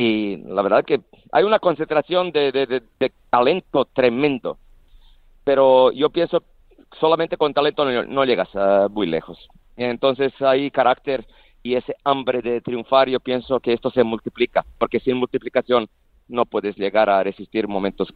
y 0.02 0.38
la 0.38 0.64
verdad 0.64 0.84
que 0.84 1.02
hay 1.32 1.44
una 1.44 1.60
concentración 1.60 2.32
de, 2.32 2.82
talento 3.30 3.86
tremendo, 3.86 4.58
pero 5.44 5.92
yo 5.92 6.10
pienso 6.10 6.42
solamente 7.00 7.38
con 7.38 7.54
talento 7.54 7.86
no, 7.86 8.26
llegas 8.26 8.50
muy 8.90 9.06
lejos. 9.06 9.48
Entonces 9.78 10.34
hay 10.42 10.72
carácter 10.72 11.28
y 11.62 11.76
ese 11.76 11.96
hambre 12.04 12.42
de 12.42 12.62
triunfar, 12.62 13.10
yo 13.10 13.20
pienso 13.20 13.60
que 13.60 13.74
esto 13.74 13.92
se 13.92 14.04
multiplica, 14.04 14.66
porque 14.80 15.00
sin 15.00 15.18
multiplicación 15.18 15.88
no 16.28 16.48
puedes 16.48 16.76
llegar 16.78 17.08
a 17.08 17.22
resistir 17.22 17.68
momentos 17.68 18.12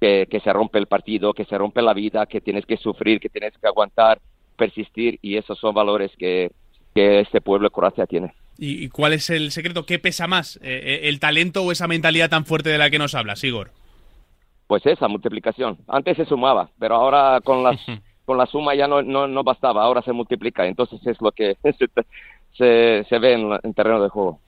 que, 0.00 0.26
que 0.30 0.40
se 0.40 0.52
rompe 0.54 0.78
el 0.78 0.86
partido, 0.86 1.34
que 1.34 1.44
se 1.44 1.58
rompe 1.58 1.82
la 1.82 1.92
vida, 1.92 2.24
que 2.24 2.40
tienes 2.40 2.64
que 2.64 2.78
sufrir, 2.78 3.20
que 3.20 3.28
tienes 3.28 3.52
que 3.58 3.66
aguantar, 3.66 4.20
persistir, 4.56 5.18
y 5.20 5.36
esos 5.36 5.58
son 5.58 5.74
valores 5.74 6.10
que, 6.16 6.50
que 6.94 7.20
este 7.20 7.42
pueblo 7.42 7.68
de 7.68 7.74
Croacia 7.74 8.06
tiene. 8.06 8.32
¿Y 8.62 8.90
cuál 8.90 9.14
es 9.14 9.30
el 9.30 9.52
secreto? 9.52 9.86
¿Qué 9.86 9.98
pesa 9.98 10.26
más? 10.26 10.56
Eh, 10.56 10.60
eh, 10.62 11.00
¿El 11.04 11.18
talento 11.18 11.62
o 11.62 11.72
esa 11.72 11.88
mentalidad 11.88 12.28
tan 12.28 12.44
fuerte 12.44 12.68
de 12.68 12.76
la 12.76 12.90
que 12.90 12.98
nos 12.98 13.14
hablas, 13.14 13.42
Igor? 13.42 13.70
Pues 14.66 14.84
esa 14.84 15.08
multiplicación. 15.08 15.78
Antes 15.88 16.18
se 16.18 16.26
sumaba, 16.26 16.68
pero 16.78 16.96
ahora 16.96 17.40
con 17.40 17.62
las 17.62 17.80
con 18.26 18.36
la 18.36 18.44
suma 18.44 18.74
ya 18.74 18.86
no, 18.86 19.00
no, 19.00 19.42
bastaba, 19.42 19.82
ahora 19.82 20.02
se 20.02 20.12
multiplica. 20.12 20.66
Entonces 20.66 21.00
es 21.06 21.16
lo 21.22 21.32
que 21.32 21.56
se, 22.58 23.04
se, 23.08 23.18
ve 23.18 23.32
en, 23.32 23.50
en 23.62 23.72
terreno 23.72 24.02
de 24.02 24.10
juego. 24.10 24.40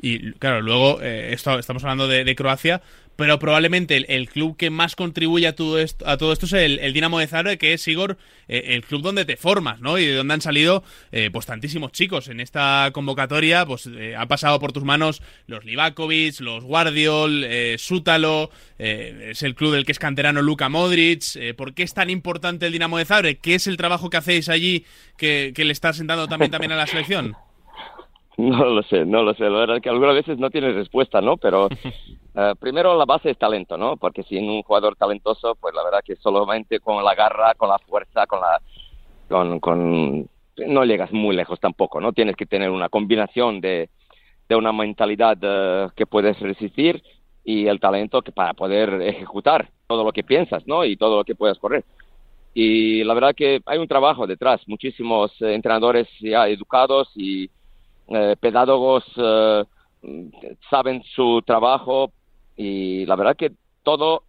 Y 0.00 0.32
claro, 0.32 0.60
luego 0.60 1.00
eh, 1.02 1.32
esto, 1.32 1.58
estamos 1.58 1.82
hablando 1.84 2.06
de, 2.06 2.36
Croacia, 2.36 2.82
pero 3.16 3.38
probablemente 3.38 3.96
el, 3.96 4.28
club 4.28 4.56
que 4.58 4.68
más 4.68 4.94
contribuye 4.94 5.46
a 5.46 5.54
todo 5.54 5.78
esto, 5.78 6.06
a 6.06 6.18
todo 6.18 6.34
esto 6.34 6.44
es 6.44 6.52
el, 6.52 6.92
Dinamo 6.92 7.18
de 7.18 7.26
Zagreb, 7.26 7.58
que 7.58 7.72
es, 7.72 7.88
Igor, 7.88 8.18
eh, 8.46 8.74
el 8.74 8.84
club 8.84 9.00
donde 9.00 9.24
te 9.24 9.38
formas, 9.38 9.80
¿no? 9.80 9.96
Y 9.96 10.04
de 10.04 10.14
donde 10.14 10.34
han 10.34 10.42
salido 10.42 10.84
eh, 11.12 11.30
pues 11.32 11.46
tantísimos 11.46 11.92
chicos. 11.92 12.28
En 12.28 12.40
esta 12.40 12.90
convocatoria 12.92 13.64
pues 13.64 13.88
ha 14.16 14.26
pasado 14.26 14.60
por 14.60 14.72
tus 14.72 14.84
manos 14.84 15.22
los 15.46 15.64
Livakovic, 15.64 16.40
los 16.40 16.62
Guardiol, 16.62 17.46
Sútalo, 17.78 18.50
es 18.78 19.42
el 19.42 19.54
club 19.54 19.72
del 19.72 19.86
que 19.86 19.92
es 19.92 19.98
canterano 19.98 20.42
Luka 20.42 20.68
Modric. 20.68 21.54
¿Por 21.56 21.72
qué 21.72 21.84
es 21.84 21.94
tan 21.94 22.10
importante 22.10 22.66
el 22.66 22.72
Dinamo 22.72 22.98
de 22.98 23.06
Zagreb? 23.06 23.40
¿Qué 23.40 23.54
es 23.54 23.66
el 23.66 23.78
trabajo 23.78 24.10
que 24.10 24.18
hacéis 24.18 24.50
allí 24.50 24.84
que, 25.16 25.52
que 25.54 25.64
le 25.64 25.72
está 25.72 25.94
sentando 25.94 26.28
también, 26.28 26.50
también 26.50 26.72
a 26.72 26.76
la 26.76 26.86
selección? 26.86 27.34
No 28.38 28.66
lo 28.66 28.82
sé, 28.82 29.04
no 29.06 29.22
lo 29.22 29.34
sé. 29.34 29.44
La 29.44 29.60
verdad 29.60 29.76
es 29.76 29.82
que 29.82 29.88
algunas 29.88 30.14
veces 30.14 30.38
no 30.38 30.50
tienes 30.50 30.74
respuesta, 30.74 31.20
¿no? 31.20 31.36
Pero 31.38 31.68
eh, 32.34 32.54
primero 32.60 32.96
la 32.96 33.06
base 33.06 33.30
es 33.30 33.38
talento, 33.38 33.76
¿no? 33.76 33.96
Porque 33.96 34.22
sin 34.24 34.48
un 34.48 34.62
jugador 34.62 34.94
talentoso, 34.96 35.54
pues 35.54 35.74
la 35.74 35.82
verdad 35.82 36.00
que 36.04 36.16
solamente 36.16 36.80
con 36.80 37.02
la 37.02 37.14
garra, 37.14 37.54
con 37.54 37.68
la 37.70 37.78
fuerza, 37.78 38.26
con 38.26 38.40
la 38.40 38.60
con, 39.28 39.58
con 39.58 40.28
no 40.58 40.84
llegas 40.84 41.12
muy 41.12 41.34
lejos 41.34 41.58
tampoco, 41.60 42.00
¿no? 42.00 42.12
Tienes 42.12 42.36
que 42.36 42.46
tener 42.46 42.70
una 42.70 42.88
combinación 42.88 43.60
de, 43.60 43.90
de 44.48 44.56
una 44.56 44.72
mentalidad 44.72 45.36
eh, 45.40 45.88
que 45.96 46.06
puedes 46.06 46.38
resistir 46.40 47.02
y 47.44 47.66
el 47.66 47.80
talento 47.80 48.22
que 48.22 48.32
para 48.32 48.54
poder 48.54 49.02
ejecutar 49.02 49.70
todo 49.86 50.04
lo 50.04 50.12
que 50.12 50.24
piensas, 50.24 50.66
¿no? 50.66 50.84
Y 50.84 50.96
todo 50.96 51.18
lo 51.18 51.24
que 51.24 51.34
puedas 51.34 51.58
correr. 51.58 51.84
Y 52.54 53.04
la 53.04 53.14
verdad 53.14 53.34
que 53.34 53.60
hay 53.66 53.78
un 53.78 53.88
trabajo 53.88 54.26
detrás, 54.26 54.62
muchísimos 54.66 55.30
eh, 55.42 55.54
entrenadores 55.54 56.08
ya 56.20 56.48
educados 56.48 57.10
y 57.14 57.50
eh, 58.08 58.36
pedagogos 58.38 59.04
eh, 59.16 59.64
saben 60.70 61.02
su 61.14 61.42
trabajo 61.44 62.12
y 62.56 63.04
la 63.06 63.16
verdad 63.16 63.36
que 63.36 63.52
todo 63.82 64.22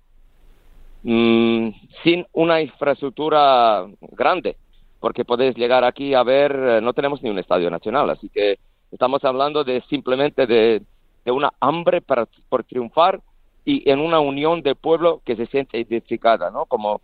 mm, 1.03 1.69
sin 2.03 2.25
una 2.33 2.61
infraestructura 2.61 3.85
grande, 4.01 4.57
porque 4.99 5.25
podéis 5.25 5.55
llegar 5.55 5.83
aquí 5.83 6.13
a 6.13 6.23
ver, 6.23 6.51
eh, 6.53 6.81
no 6.81 6.93
tenemos 6.93 7.21
ni 7.21 7.29
un 7.29 7.39
estadio 7.39 7.69
nacional, 7.69 8.09
así 8.09 8.29
que 8.29 8.57
estamos 8.91 9.23
hablando 9.23 9.63
de 9.63 9.81
simplemente 9.89 10.47
de, 10.47 10.81
de 11.25 11.31
una 11.31 11.53
hambre 11.59 12.01
para, 12.01 12.27
por 12.49 12.63
triunfar 12.63 13.21
y 13.63 13.89
en 13.89 13.99
una 13.99 14.19
unión 14.19 14.61
del 14.61 14.75
pueblo 14.75 15.21
que 15.25 15.35
se 15.35 15.45
siente 15.47 15.77
identificada, 15.77 16.49
¿no? 16.49 16.65
Como 16.65 17.01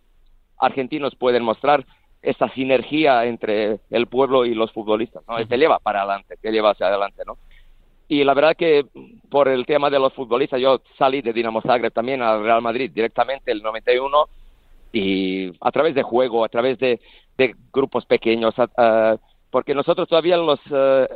argentinos 0.58 1.14
pueden 1.14 1.44
mostrar 1.44 1.84
esa 2.24 2.48
sinergia 2.50 3.24
entre 3.26 3.78
el 3.90 4.06
pueblo 4.06 4.44
y 4.44 4.54
los 4.54 4.72
futbolistas, 4.72 5.22
¿no? 5.28 5.44
Te 5.46 5.58
lleva 5.58 5.78
para 5.78 6.00
adelante, 6.00 6.36
te 6.40 6.50
lleva 6.50 6.70
hacia 6.70 6.86
adelante, 6.86 7.22
¿no? 7.26 7.36
Y 8.08 8.24
la 8.24 8.34
verdad 8.34 8.56
que 8.56 8.86
por 9.30 9.48
el 9.48 9.64
tema 9.66 9.90
de 9.90 9.98
los 9.98 10.12
futbolistas, 10.12 10.60
yo 10.60 10.80
salí 10.98 11.22
de 11.22 11.32
Dinamo 11.32 11.62
Zagreb 11.62 11.92
también 11.92 12.22
al 12.22 12.42
Real 12.42 12.62
Madrid 12.62 12.90
directamente 12.92 13.52
el 13.52 13.62
91 13.62 14.28
y 14.92 15.52
a 15.60 15.70
través 15.70 15.94
de 15.94 16.02
juego, 16.02 16.44
a 16.44 16.48
través 16.48 16.78
de, 16.78 17.00
de 17.36 17.54
grupos 17.72 18.04
pequeños, 18.06 18.54
uh, 18.58 19.18
porque 19.50 19.74
nosotros 19.74 20.08
todavía 20.08 20.36
los, 20.36 20.60
uh, 20.70 21.06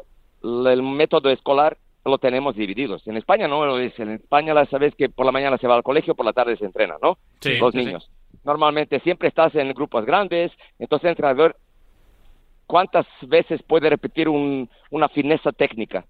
el 0.68 0.82
método 0.82 1.30
escolar 1.30 1.76
lo 2.04 2.18
tenemos 2.18 2.56
divididos. 2.56 3.06
En 3.06 3.16
España 3.16 3.48
no 3.48 3.64
lo 3.66 3.78
es. 3.78 3.98
En 3.98 4.10
España 4.10 4.54
la 4.54 4.66
sabes 4.66 4.94
que 4.94 5.08
por 5.08 5.26
la 5.26 5.32
mañana 5.32 5.58
se 5.58 5.66
va 5.66 5.76
al 5.76 5.82
colegio, 5.82 6.14
por 6.14 6.24
la 6.24 6.32
tarde 6.32 6.56
se 6.56 6.64
entrena, 6.64 6.96
¿no? 7.02 7.18
Sí, 7.40 7.56
los 7.58 7.72
sí, 7.72 7.78
niños. 7.78 8.10
Normalmente 8.44 9.00
siempre 9.00 9.28
estás 9.28 9.54
en 9.54 9.72
grupos 9.74 10.04
grandes, 10.04 10.52
entonces 10.78 11.04
el 11.04 11.10
entrenador, 11.10 11.56
¿cuántas 12.66 13.06
veces 13.22 13.62
puede 13.62 13.90
repetir 13.90 14.28
un, 14.28 14.68
una 14.90 15.08
fineza 15.08 15.52
técnica? 15.52 16.04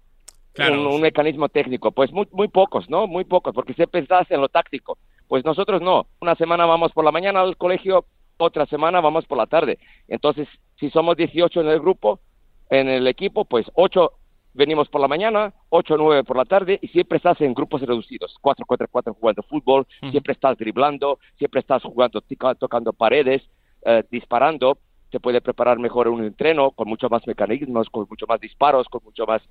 Claro. 0.53 0.73
Un, 0.73 0.87
un, 0.95 1.01
mecanismo 1.01 1.49
técnico, 1.49 1.91
pues 1.91 2.11
muy, 2.11 2.27
muy 2.31 2.47
pocos, 2.47 2.89
¿no? 2.89 3.07
Muy 3.07 3.23
pocos, 3.23 3.53
porque 3.53 3.73
siempre 3.73 4.01
estás 4.01 4.29
en 4.31 4.41
lo 4.41 4.49
táctico. 4.49 4.97
Pues 5.27 5.45
nosotros 5.45 5.81
no. 5.81 6.07
Una 6.21 6.35
semana 6.35 6.65
vamos 6.65 6.91
por 6.91 7.05
la 7.05 7.11
mañana 7.11 7.41
al 7.41 7.55
colegio, 7.55 8.05
otra 8.37 8.65
semana 8.65 8.99
vamos 8.99 9.25
por 9.25 9.37
la 9.37 9.45
tarde. 9.45 9.77
Entonces, 10.07 10.47
si 10.79 10.89
somos 10.89 11.15
18 11.17 11.61
en 11.61 11.67
el 11.67 11.79
grupo, 11.79 12.19
en 12.69 12.87
el 12.89 13.07
equipo, 13.07 13.45
pues 13.45 13.65
8 13.75 14.11
venimos 14.53 14.89
por 14.89 15.01
la 15.01 15.07
mañana, 15.07 15.53
8 15.69 15.93
o 15.93 15.97
9 15.97 16.23
por 16.23 16.37
la 16.37 16.45
tarde 16.45 16.79
y 16.81 16.87
siempre 16.89 17.17
estás 17.17 17.39
en 17.41 17.53
grupos 17.53 17.81
reducidos, 17.81 18.37
4 18.41 18.65
4 18.65 18.87
4 18.91 19.13
jugando 19.13 19.43
fútbol, 19.43 19.87
mm. 20.01 20.11
siempre 20.11 20.33
estás 20.33 20.57
driblando, 20.57 21.19
siempre 21.37 21.61
estás 21.61 21.83
jugando, 21.83 22.21
tocando 22.57 22.93
paredes, 22.93 23.43
eh, 23.85 24.03
disparando, 24.11 24.77
se 25.11 25.19
puede 25.19 25.41
preparar 25.41 25.79
mejor 25.79 26.07
un 26.07 26.23
entreno 26.23 26.71
con 26.71 26.87
muchos 26.87 27.09
más 27.09 27.25
mecanismos, 27.25 27.89
con 27.89 28.05
mucho 28.09 28.25
más 28.27 28.39
disparos, 28.39 28.87
con 28.89 29.03
mucho 29.03 29.25
más 29.25 29.41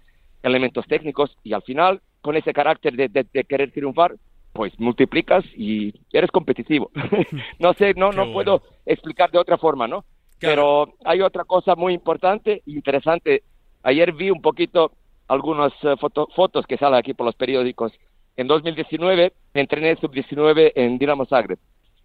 elementos 0.42 0.86
técnicos 0.86 1.36
y 1.42 1.52
al 1.52 1.62
final, 1.62 2.00
con 2.20 2.36
ese 2.36 2.52
carácter 2.52 2.94
de, 2.94 3.08
de, 3.08 3.26
de 3.32 3.44
querer 3.44 3.72
triunfar, 3.72 4.14
pues 4.52 4.78
multiplicas 4.78 5.44
y 5.56 5.92
eres 6.12 6.30
competitivo. 6.30 6.90
no 7.58 7.74
sé, 7.74 7.94
no, 7.94 8.10
no 8.10 8.26
bueno. 8.26 8.32
puedo 8.32 8.62
explicar 8.86 9.30
de 9.30 9.38
otra 9.38 9.58
forma, 9.58 9.86
¿no? 9.86 10.04
Claro. 10.38 10.86
Pero 10.92 10.94
hay 11.04 11.20
otra 11.20 11.44
cosa 11.44 11.74
muy 11.74 11.94
importante, 11.94 12.62
interesante. 12.66 13.42
Ayer 13.82 14.12
vi 14.12 14.30
un 14.30 14.42
poquito 14.42 14.92
algunas 15.28 15.72
foto, 16.00 16.28
fotos 16.34 16.66
que 16.66 16.76
salen 16.76 16.98
aquí 16.98 17.14
por 17.14 17.26
los 17.26 17.34
periódicos. 17.34 17.92
En 18.36 18.46
2019 18.46 19.32
entrené 19.54 19.96
sub-19 19.96 20.72
en 20.74 20.98
Dinamo 20.98 21.26
Zagreb, 21.26 21.58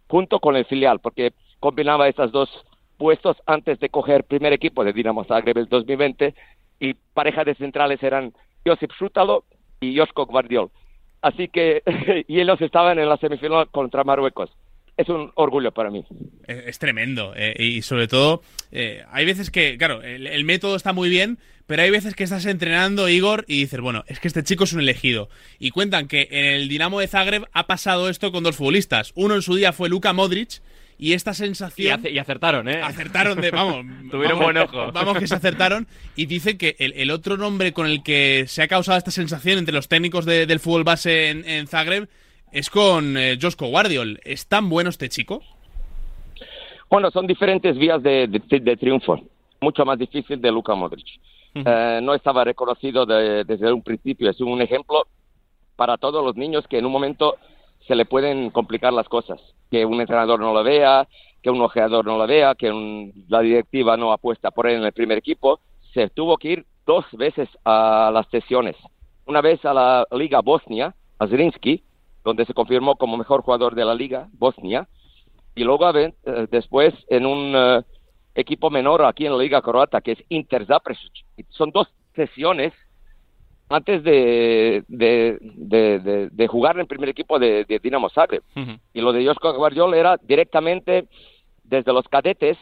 junto 0.08 0.40
con 0.40 0.56
el 0.56 0.66
filial, 0.66 1.00
porque 1.00 1.34
combinaba 1.60 2.08
esos 2.08 2.32
dos 2.32 2.50
puestos 2.98 3.38
antes 3.46 3.80
de 3.80 3.90
coger 3.90 4.24
primer 4.24 4.54
equipo 4.54 4.84
de 4.84 4.94
Dinamo 4.94 5.24
Zagreb 5.26 5.58
el 5.58 5.68
2020 5.68 6.34
y 6.80 6.94
pareja 7.14 7.44
de 7.44 7.56
centrales 7.56 8.02
eran 8.04 8.34
Josip 8.66 8.92
Šutalo 8.92 9.44
y 9.80 9.98
Josko 9.98 10.26
Guardiol. 10.26 10.70
Así 11.22 11.48
que, 11.48 11.82
y 12.28 12.40
ellos 12.40 12.62
estaban 12.62 13.00
en 13.00 13.08
la 13.10 13.18
semifinal 13.18 13.70
contra 13.70 14.04
Marruecos. 14.04 14.52
Es 14.96 15.10
un 15.10 15.32
orgullo 15.36 15.72
para 15.72 15.90
mí. 15.90 16.06
Es, 16.48 16.64
es 16.68 16.80
tremendo. 16.80 17.34
Eh, 17.36 17.56
y 17.58 17.82
sobre 17.82 18.08
todo, 18.08 18.42
eh, 18.72 19.04
hay 19.12 19.26
veces 19.26 19.50
que, 19.50 19.78
claro, 19.78 20.02
el, 20.04 20.28
el, 20.28 20.44
método 20.44 20.76
está 20.76 20.94
muy 20.94 21.10
bien, 21.10 21.40
pero 21.66 21.82
hay 21.82 21.90
veces 21.90 22.14
que 22.16 22.24
estás 22.24 22.46
entrenando, 22.46 23.10
Igor, 23.10 23.46
y 23.48 23.62
dices, 23.62 23.80
bueno, 23.82 24.04
es 24.08 24.20
que 24.20 24.28
este 24.28 24.44
chico 24.44 24.66
es 24.66 24.74
un 24.74 24.82
elegido. 24.82 25.30
Y 25.58 25.72
cuentan 25.72 26.08
que 26.08 26.28
en 26.30 26.46
el 26.46 26.70
Dinamo 26.70 27.00
de 27.00 27.08
Zagreb 27.08 27.48
ha 27.54 27.66
pasado 27.66 28.10
esto 28.10 28.32
con 28.32 28.44
dos 28.44 28.56
futbolistas. 28.56 29.14
Uno 29.16 29.36
en 29.36 29.42
su 29.42 29.56
día 29.56 29.74
fue 29.74 29.90
Luka 29.90 30.14
Modric, 30.14 30.62
y 30.98 31.14
esta 31.14 31.34
sensación. 31.34 32.02
Y, 32.04 32.10
y, 32.10 32.20
acertaron, 32.20 32.70
¿eh? 32.70 32.82
Acertaron 32.82 33.42
de. 33.42 33.52
Vamos. 33.52 33.86
Tuvieron 34.12 34.40
vamos, 34.40 34.54
buen 34.54 34.58
ojo. 34.58 34.92
Vamos, 34.92 35.18
que 35.18 35.28
se 35.28 35.36
acertaron. 35.36 35.88
Y 36.16 36.28
dicen 36.28 36.58
que 36.58 36.76
el, 36.80 36.94
el, 36.94 37.12
otro 37.12 37.38
nombre 37.38 37.74
con 37.74 37.88
el 37.88 38.04
que 38.04 38.46
se 38.48 38.62
ha 38.62 38.68
causado 38.68 38.98
esta 38.98 39.12
sensación 39.12 39.60
entre 39.60 39.74
los 39.74 39.88
técnicos 39.88 40.26
de, 40.26 40.46
del 40.46 40.60
fútbol 40.60 40.84
base 40.84 41.30
en, 41.30 41.48
en, 41.48 41.68
Zagreb 41.68 42.08
es 42.54 42.70
con 42.70 43.18
eh, 43.18 43.38
Josko 43.42 43.68
Guardiol. 43.68 44.20
¿Es 44.24 44.48
tan 44.48 44.70
bueno 44.70 44.90
este 44.90 45.10
chico? 45.10 45.42
Bueno, 46.90 47.10
son 47.12 47.26
diferentes 47.26 47.76
vías 47.78 48.02
de, 48.04 48.28
de, 48.28 48.60
de 48.60 48.78
triunfo. 48.78 49.20
Mucho 49.60 49.84
más 49.84 49.98
difícil 49.98 50.40
de 50.40 50.52
Luka 50.52 50.76
Modric. 50.76 51.08
Uh 51.56 51.60
-huh. 51.60 51.64
eh, 51.66 52.02
no 52.02 52.14
estaba 52.14 52.44
reconocido 52.44 53.06
de, 53.06 53.44
desde 53.44 53.74
un 53.74 53.82
principio. 53.82 54.30
Es 54.30 54.40
un 54.40 54.62
ejemplo 54.62 55.08
para 55.76 55.98
todos 55.98 56.24
los 56.24 56.36
niños 56.36 56.68
que 56.68 56.78
en 56.78 56.86
un 56.86 56.92
momento 56.92 57.38
se 57.88 57.96
le 57.96 58.06
pueden 58.06 58.52
complicar 58.52 58.94
las 58.94 59.10
cosas. 59.10 59.42
Que 59.72 59.86
un 59.86 60.00
entrenador 60.00 60.40
no 60.40 60.54
lo 60.54 60.64
vea, 60.64 61.08
que 61.42 61.50
un 61.50 61.62
ojeador 61.62 62.06
no 62.06 62.18
lo 62.18 62.28
vea, 62.28 62.54
que 62.56 62.70
un, 62.72 63.12
la 63.28 63.42
directiva 63.42 63.98
no 63.98 64.12
apuesta 64.12 64.52
por 64.52 64.68
él 64.68 64.78
en 64.78 64.86
el 64.86 64.94
primer 64.94 65.18
equipo. 65.18 65.60
Se 65.94 66.10
tuvo 66.10 66.38
que 66.38 66.50
ir 66.50 66.66
dos 66.86 67.06
veces 67.14 67.50
a 67.66 68.12
las 68.14 68.28
sesiones. 68.30 68.76
Una 69.26 69.42
vez 69.42 69.64
a 69.66 69.74
la 69.74 70.06
Liga 70.12 70.42
Bosnia, 70.42 70.94
a 71.18 71.28
Zrinski, 71.28 71.82
donde 72.24 72.46
se 72.46 72.54
confirmó 72.54 72.96
como 72.96 73.18
mejor 73.18 73.42
jugador 73.42 73.76
de 73.76 73.86
la 73.86 73.96
Liga 73.96 74.28
Bosnia. 74.34 74.88
Y 75.56 75.64
luego 75.64 75.90
eh, 75.96 76.14
después 76.50 76.94
en 77.10 77.26
un 77.26 77.56
uh, 77.56 77.84
equipo 78.34 78.70
menor 78.70 79.04
aquí 79.04 79.26
en 79.26 79.34
la 79.34 79.44
Liga 79.44 79.62
Croata, 79.62 80.02
que 80.02 80.14
es 80.14 80.24
Inter 80.30 80.66
Zaprešić. 80.66 81.26
Son 81.50 81.72
dos 81.72 81.88
sesiones 82.16 82.74
antes 83.70 84.04
de, 84.04 84.84
de, 84.88 85.38
de, 85.42 86.30
de, 86.32 86.48
jugar 86.48 86.76
en 86.76 86.82
el 86.82 86.88
primer 86.88 87.10
equipo 87.10 87.40
de, 87.40 87.66
Dinamo 87.82 88.10
Zagreb. 88.10 88.44
Uh 88.56 88.60
-huh. 88.60 88.80
Y 88.94 89.02
lo 89.02 89.14
de 89.14 89.26
Josko 89.26 89.54
Guardiol 89.54 89.94
era 89.94 90.18
directamente 90.22 91.08
desde 91.64 91.94
los 91.94 92.08
cadetes 92.08 92.58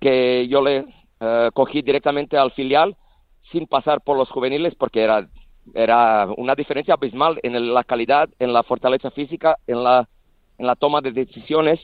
que 0.00 0.46
yo 0.48 0.60
le 0.60 0.80
uh, 0.80 1.50
cogí 1.54 1.82
directamente 1.82 2.36
al 2.36 2.50
filial 2.52 2.96
sin 3.52 3.66
pasar 3.66 4.02
por 4.02 4.16
los 4.18 4.30
juveniles 4.30 4.74
porque 4.74 5.02
era, 5.02 5.28
era 5.72 6.26
una 6.36 6.54
diferencia 6.54 6.94
abismal 6.94 7.40
en 7.42 7.72
la 7.72 7.84
calidad, 7.84 8.28
en 8.38 8.52
la 8.52 8.62
fortaleza 8.62 9.10
física, 9.10 9.58
en 9.66 9.82
la, 9.82 10.08
en 10.58 10.66
la 10.66 10.76
toma 10.76 11.00
de 11.00 11.12
decisiones 11.12 11.80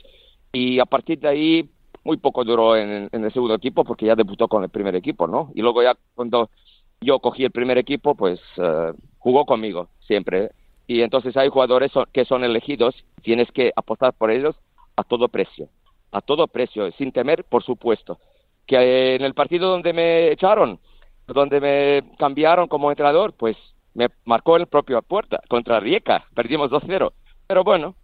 y 0.51 0.79
a 0.79 0.85
partir 0.85 1.19
de 1.19 1.27
ahí 1.27 1.69
muy 2.03 2.17
poco 2.17 2.43
duró 2.43 2.75
en, 2.75 3.09
en 3.11 3.23
el 3.23 3.33
segundo 3.33 3.55
equipo 3.55 3.83
porque 3.83 4.05
ya 4.05 4.15
debutó 4.15 4.47
con 4.47 4.63
el 4.63 4.69
primer 4.69 4.95
equipo, 4.95 5.27
¿no? 5.27 5.51
Y 5.55 5.61
luego 5.61 5.83
ya 5.83 5.95
cuando 6.15 6.49
yo 7.01 7.19
cogí 7.19 7.43
el 7.43 7.51
primer 7.51 7.77
equipo, 7.77 8.15
pues 8.15 8.39
uh, 8.57 8.93
jugó 9.17 9.45
conmigo 9.45 9.89
siempre. 10.05 10.51
Y 10.87 11.01
entonces 11.01 11.35
hay 11.37 11.49
jugadores 11.49 11.91
que 12.13 12.25
son 12.25 12.43
elegidos, 12.43 12.95
tienes 13.21 13.51
que 13.51 13.71
apostar 13.75 14.13
por 14.13 14.29
ellos 14.29 14.55
a 14.95 15.03
todo 15.03 15.27
precio, 15.27 15.69
a 16.11 16.21
todo 16.21 16.47
precio, 16.47 16.91
sin 16.93 17.11
temer, 17.11 17.43
por 17.45 17.63
supuesto. 17.63 18.19
Que 18.67 19.15
en 19.15 19.23
el 19.23 19.33
partido 19.33 19.69
donde 19.69 19.93
me 19.93 20.31
echaron, 20.31 20.79
donde 21.27 21.59
me 21.59 22.17
cambiaron 22.17 22.67
como 22.67 22.91
entrenador, 22.91 23.33
pues 23.33 23.57
me 23.93 24.09
marcó 24.25 24.57
el 24.57 24.67
propio 24.67 25.01
puerta 25.01 25.41
contra 25.49 25.79
Rijeka, 25.79 26.25
perdimos 26.33 26.71
2-0. 26.71 27.11
Pero 27.47 27.63
bueno, 27.63 27.95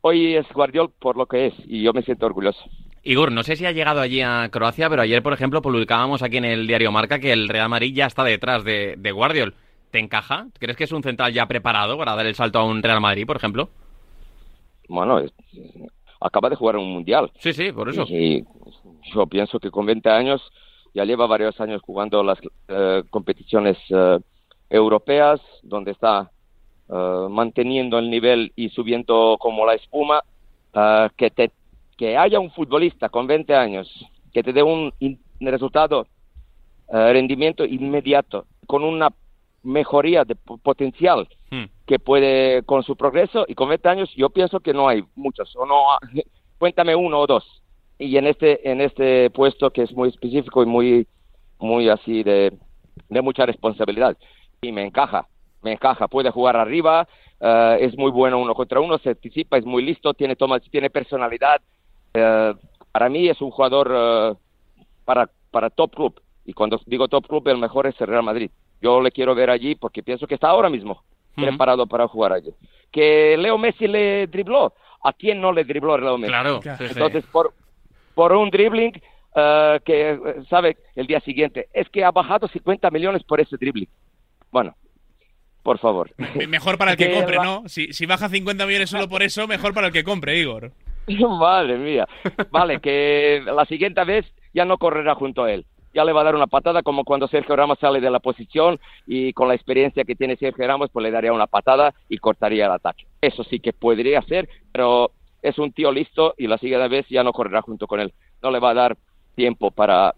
hoy 0.00 0.34
es 0.34 0.46
Guardiol 0.52 0.90
por 0.98 1.16
lo 1.16 1.26
que 1.26 1.46
es 1.46 1.54
y 1.66 1.82
yo 1.82 1.92
me 1.92 2.02
siento 2.02 2.26
orgulloso. 2.26 2.62
Igor, 3.04 3.32
no 3.32 3.42
sé 3.42 3.56
si 3.56 3.66
ha 3.66 3.72
llegado 3.72 4.00
allí 4.00 4.20
a 4.20 4.48
Croacia, 4.50 4.88
pero 4.88 5.02
ayer, 5.02 5.22
por 5.22 5.32
ejemplo, 5.32 5.60
publicábamos 5.60 6.22
aquí 6.22 6.36
en 6.36 6.44
el 6.44 6.66
diario 6.66 6.92
Marca 6.92 7.18
que 7.18 7.32
el 7.32 7.48
Real 7.48 7.68
Madrid 7.68 7.92
ya 7.94 8.06
está 8.06 8.22
detrás 8.22 8.62
de, 8.62 8.94
de 8.96 9.12
Guardiol. 9.12 9.54
¿Te 9.90 9.98
encaja? 9.98 10.46
¿Crees 10.58 10.76
que 10.76 10.84
es 10.84 10.92
un 10.92 11.02
central 11.02 11.32
ya 11.32 11.46
preparado 11.46 11.98
para 11.98 12.14
dar 12.14 12.26
el 12.26 12.34
salto 12.34 12.60
a 12.60 12.64
un 12.64 12.82
Real 12.82 13.00
Madrid, 13.00 13.26
por 13.26 13.36
ejemplo? 13.36 13.68
Bueno, 14.88 15.18
es, 15.18 15.32
acaba 16.20 16.48
de 16.48 16.56
jugar 16.56 16.76
un 16.76 16.90
mundial. 16.92 17.30
Sí, 17.38 17.52
sí, 17.52 17.72
por 17.72 17.88
eso. 17.88 18.04
Y 18.08 18.44
yo 19.12 19.26
pienso 19.26 19.58
que 19.58 19.70
con 19.70 19.84
20 19.84 20.08
años 20.08 20.42
ya 20.94 21.04
lleva 21.04 21.26
varios 21.26 21.60
años 21.60 21.82
jugando 21.82 22.22
las 22.22 22.38
uh, 22.40 23.06
competiciones 23.10 23.76
uh, 23.90 24.20
europeas, 24.72 25.40
donde 25.62 25.92
está 25.92 26.30
uh, 26.88 27.28
manteniendo 27.28 27.98
el 27.98 28.10
nivel 28.10 28.52
y 28.56 28.70
subiendo 28.70 29.36
como 29.38 29.66
la 29.66 29.74
espuma, 29.74 30.22
que 31.16 31.30
te 31.30 31.50
que 31.98 32.16
haya 32.16 32.40
un 32.40 32.50
futbolista 32.50 33.10
con 33.10 33.26
20 33.26 33.54
años 33.54 33.86
que 34.32 34.42
te 34.42 34.52
dé 34.52 34.62
un, 34.62 34.92
resultado 35.40 36.06
eh, 36.92 37.12
rendimiento 37.12 37.64
inmediato, 37.64 38.46
con 38.66 38.82
una 38.82 39.10
mejoría 39.62 40.24
de 40.24 40.34
potencial 40.34 41.28
hmm. 41.50 41.64
que 41.86 41.98
puede 41.98 42.62
con 42.64 42.82
su 42.82 42.96
progreso 42.96 43.44
y 43.46 43.54
con 43.54 43.68
20 43.68 43.88
años 43.88 44.12
yo 44.16 44.30
pienso 44.30 44.58
que 44.58 44.72
no 44.72 44.88
hay 44.88 45.04
muchos 45.14 45.54
o 45.54 45.64
no 45.64 45.84
cuéntame 46.58 46.96
uno 46.96 47.20
o 47.20 47.26
dos 47.28 47.62
y 47.98 48.16
en 48.16 48.26
este 48.26 48.68
en 48.68 48.80
este 48.80 49.30
puesto 49.30 49.70
que 49.70 49.82
es 49.82 49.92
muy 49.92 50.08
específico 50.08 50.64
y 50.64 50.66
muy 50.66 51.06
muy 51.60 51.88
así 51.88 52.24
de, 52.24 52.52
de 53.08 53.22
mucha 53.22 53.46
responsabilidad 53.46 54.16
y 54.62 54.72
me 54.72 54.84
encaja 54.84 55.26
me 55.62 55.72
encaja 55.72 56.08
puede 56.08 56.30
jugar 56.30 56.56
arriba 56.56 57.06
eh, 57.40 57.78
es 57.80 57.96
muy 57.98 58.10
bueno 58.10 58.38
uno 58.38 58.54
contra 58.54 58.80
uno 58.80 58.98
se 58.98 59.10
anticipa 59.10 59.58
es 59.58 59.64
muy 59.64 59.82
listo 59.82 60.14
tiene 60.14 60.36
toma 60.36 60.60
tiene 60.60 60.88
personalidad 60.88 61.60
eh, 62.14 62.54
para 62.90 63.08
mí 63.08 63.28
es 63.28 63.40
un 63.40 63.50
jugador 63.50 64.38
para 65.04 65.28
para 65.50 65.70
top 65.70 65.94
club 65.94 66.20
y 66.44 66.52
cuando 66.52 66.80
digo 66.86 67.08
top 67.08 67.26
club 67.26 67.48
el 67.48 67.58
mejor 67.58 67.86
es 67.86 68.00
el 68.00 68.06
Real 68.06 68.22
Madrid 68.22 68.50
yo 68.80 69.00
le 69.00 69.12
quiero 69.12 69.34
ver 69.34 69.50
allí 69.50 69.74
porque 69.74 70.02
pienso 70.02 70.26
que 70.26 70.34
está 70.34 70.48
ahora 70.48 70.70
mismo 70.70 71.02
preparado 71.34 71.86
para 71.86 72.08
jugar 72.08 72.32
allí. 72.32 72.52
Que 72.90 73.36
Leo 73.38 73.58
Messi 73.58 73.86
le 73.86 74.26
dribló. 74.26 74.74
¿A 75.04 75.12
quién 75.12 75.40
no 75.40 75.52
le 75.52 75.64
dribló 75.64 75.98
Leo 75.98 76.18
Messi? 76.18 76.30
Claro. 76.32 76.60
Entonces, 76.64 77.24
por, 77.32 77.54
por 78.14 78.32
un 78.32 78.50
dribbling 78.50 78.92
uh, 79.34 79.80
que, 79.84 80.42
¿sabe? 80.48 80.76
El 80.94 81.06
día 81.06 81.20
siguiente, 81.20 81.68
es 81.72 81.88
que 81.88 82.04
ha 82.04 82.10
bajado 82.10 82.48
50 82.48 82.90
millones 82.90 83.22
por 83.24 83.40
ese 83.40 83.56
dribbling. 83.56 83.88
Bueno, 84.52 84.76
por 85.64 85.78
favor. 85.78 86.10
Mejor 86.48 86.78
para 86.78 86.92
el 86.92 86.96
que, 86.96 87.10
compre, 87.14 87.38
¿no? 87.38 87.64
Si, 87.66 87.92
si 87.92 88.06
baja 88.06 88.28
50 88.28 88.64
millones 88.66 88.90
solo 88.90 89.08
por 89.08 89.22
eso, 89.22 89.48
mejor 89.48 89.74
para 89.74 89.88
el 89.88 89.92
que 89.92 90.04
compre, 90.04 90.38
Igor. 90.38 90.70
Madre 91.40 91.78
mía. 91.78 92.06
Vale, 92.50 92.80
que 92.80 93.42
la 93.44 93.64
siguiente 93.64 94.04
vez 94.04 94.26
ya 94.54 94.64
no 94.64 94.78
correrá 94.78 95.16
junto 95.16 95.42
a 95.42 95.52
él 95.52 95.66
ya 95.94 96.04
le 96.04 96.12
va 96.12 96.22
a 96.22 96.24
dar 96.24 96.34
una 96.34 96.46
patada 96.46 96.82
como 96.82 97.04
cuando 97.04 97.28
Sergio 97.28 97.56
Ramos 97.56 97.78
sale 97.78 98.00
de 98.00 98.10
la 98.10 98.20
posición 98.20 98.78
y 99.06 99.32
con 99.32 99.48
la 99.48 99.54
experiencia 99.54 100.04
que 100.04 100.14
tiene 100.14 100.36
Sergio 100.36 100.66
Ramos 100.66 100.90
pues 100.90 101.02
le 101.02 101.10
daría 101.10 101.32
una 101.32 101.46
patada 101.46 101.94
y 102.08 102.18
cortaría 102.18 102.66
el 102.66 102.72
ataque. 102.72 103.06
Eso 103.20 103.44
sí 103.44 103.60
que 103.60 103.72
podría 103.72 104.20
hacer, 104.20 104.48
pero 104.72 105.10
es 105.42 105.58
un 105.58 105.72
tío 105.72 105.92
listo 105.92 106.34
y 106.38 106.46
la 106.46 106.58
siguiente 106.58 106.88
vez 106.88 107.06
ya 107.08 107.22
no 107.22 107.32
correrá 107.32 107.62
junto 107.62 107.86
con 107.86 108.00
él. 108.00 108.12
No 108.42 108.50
le 108.50 108.58
va 108.58 108.70
a 108.70 108.74
dar 108.74 108.96
tiempo 109.34 109.70
para, 109.70 110.14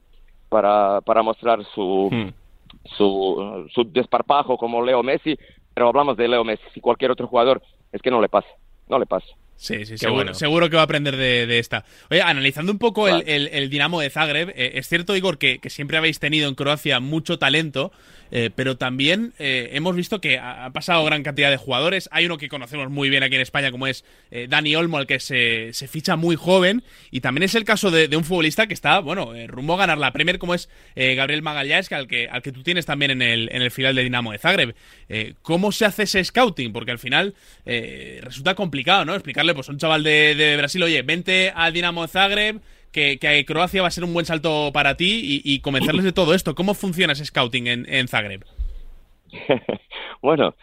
para, 0.48 1.00
para 1.00 1.22
mostrar 1.22 1.64
su, 1.74 2.08
hmm. 2.10 2.43
Su, 2.96 3.68
su 3.72 3.84
desparpajo 3.84 4.56
como 4.56 4.84
Leo 4.84 5.02
Messi, 5.02 5.38
pero 5.74 5.88
hablamos 5.88 6.16
de 6.16 6.28
Leo 6.28 6.44
Messi. 6.44 6.64
Si 6.72 6.80
cualquier 6.80 7.10
otro 7.10 7.26
jugador, 7.26 7.62
es 7.92 8.02
que 8.02 8.10
no 8.10 8.20
le 8.20 8.28
pasa, 8.28 8.48
no 8.88 8.98
le 8.98 9.06
pasa. 9.06 9.26
Sí, 9.56 9.86
sí, 9.86 9.98
seguro, 9.98 10.34
seguro 10.34 10.68
que 10.68 10.76
va 10.76 10.82
a 10.82 10.84
aprender 10.84 11.16
de, 11.16 11.58
esta. 11.58 11.84
Oye, 12.10 12.20
analizando 12.20 12.72
un 12.72 12.78
poco 12.78 13.06
el, 13.06 13.22
el, 13.26 13.70
Dinamo 13.70 14.00
de 14.00 14.10
Zagreb, 14.10 14.50
eh, 14.50 14.72
es 14.74 14.88
cierto, 14.88 15.14
Igor, 15.16 15.38
que, 15.38 15.58
que, 15.60 15.70
siempre 15.70 15.96
habéis 15.96 16.18
tenido 16.18 16.48
en 16.48 16.56
Croacia 16.56 16.98
mucho 16.98 17.38
talento, 17.38 17.92
eh, 18.36 18.50
pero 18.52 18.76
también 18.76 19.32
eh, 19.38 19.70
hemos 19.74 19.94
visto 19.94 20.20
que 20.20 20.40
ha, 20.40 20.68
pasado 20.70 21.04
gran 21.04 21.22
cantidad 21.22 21.52
de 21.52 21.56
jugadores. 21.56 22.08
Hay 22.10 22.26
uno 22.26 22.36
que 22.36 22.48
conocemos 22.48 22.90
muy 22.90 23.08
bien 23.08 23.22
aquí 23.22 23.36
en 23.36 23.40
España, 23.40 23.70
como 23.70 23.86
es 23.86 24.04
eh, 24.32 24.48
Dani 24.50 24.74
Olmo, 24.74 24.98
al 24.98 25.06
que 25.06 25.20
se, 25.20 25.72
se, 25.72 25.86
ficha 25.86 26.16
muy 26.16 26.34
joven. 26.34 26.82
Y 27.12 27.20
también 27.20 27.44
es 27.44 27.54
el 27.54 27.62
caso 27.62 27.92
de, 27.92 28.14
un 28.16 28.24
futbolista 28.24 28.66
que 28.66 28.74
está, 28.74 28.98
bueno, 28.98 29.32
rumbo 29.46 29.74
a 29.74 29.78
ganar 29.78 29.98
la 29.98 30.12
Premier, 30.12 30.40
como 30.40 30.54
es 30.54 30.68
Gabriel 30.96 31.42
Magallanes, 31.42 31.92
al 31.92 32.08
que, 32.08 32.28
al 32.28 32.42
que 32.42 32.50
tú 32.50 32.64
tienes 32.64 32.86
también 32.86 33.12
en 33.12 33.22
el, 33.22 33.48
en 33.52 33.62
el 33.62 33.70
final 33.70 33.94
de 33.94 34.02
Dinamo 34.02 34.32
de 34.32 34.38
Zagreb. 34.38 34.74
¿Cómo 35.42 35.70
se 35.70 35.84
hace 35.84 36.02
ese 36.02 36.24
scouting? 36.24 36.72
Porque 36.72 36.90
al 36.90 36.98
final 36.98 37.34
resulta 37.64 38.56
complicado, 38.56 39.04
¿no? 39.04 39.14
Explicarle 39.14 39.54
pues 39.54 39.68
a 39.68 39.72
un 39.72 39.78
chaval 39.78 40.02
de, 40.02 40.34
de 40.34 40.56
Brasil, 40.56 40.82
oye, 40.82 41.02
vente 41.02 41.52
al 41.54 41.72
Dinamo 41.72 42.02
de 42.02 42.08
Zagreb 42.08 42.60
que, 42.94 43.44
Croacia 43.46 43.82
va 43.82 43.88
a 43.88 43.90
ser 43.90 44.04
un 44.04 44.14
buen 44.14 44.24
salto 44.24 44.70
para 44.72 44.96
ti 44.96 45.40
y, 45.44 45.60
convencerles 45.60 46.04
de 46.04 46.12
todo 46.12 46.32
esto. 46.32 46.54
¿Cómo 46.54 46.74
funciona 46.74 47.12
ese 47.12 47.24
scouting 47.24 47.66
en, 47.66 48.08
Zagreb? 48.08 48.44
bueno, 50.22 50.54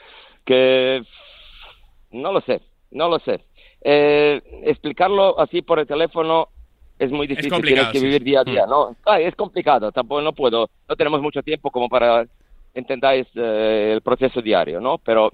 que 0.45 1.03
no 2.11 2.31
lo 2.31 2.41
sé, 2.41 2.61
no 2.91 3.09
lo 3.09 3.19
sé. 3.19 3.41
Eh, 3.83 4.41
explicarlo 4.63 5.39
así 5.39 5.61
por 5.61 5.79
el 5.79 5.87
teléfono 5.87 6.47
es 6.97 7.11
muy 7.11 7.25
difícil, 7.25 7.51
tienes 7.63 7.87
que 7.87 7.99
vivir 7.99 8.23
día 8.23 8.41
a 8.41 8.43
día, 8.43 8.65
mm. 8.65 8.69
¿no? 8.69 8.95
es 9.17 9.35
complicado, 9.35 9.91
tampoco 9.91 10.21
no 10.21 10.33
puedo, 10.33 10.69
no 10.87 10.95
tenemos 10.95 11.19
mucho 11.19 11.41
tiempo 11.41 11.71
como 11.71 11.89
para 11.89 12.27
entendáis 12.75 13.27
eh, 13.35 13.91
el 13.93 14.01
proceso 14.01 14.39
diario, 14.39 14.79
¿no? 14.79 14.99
Pero 14.99 15.31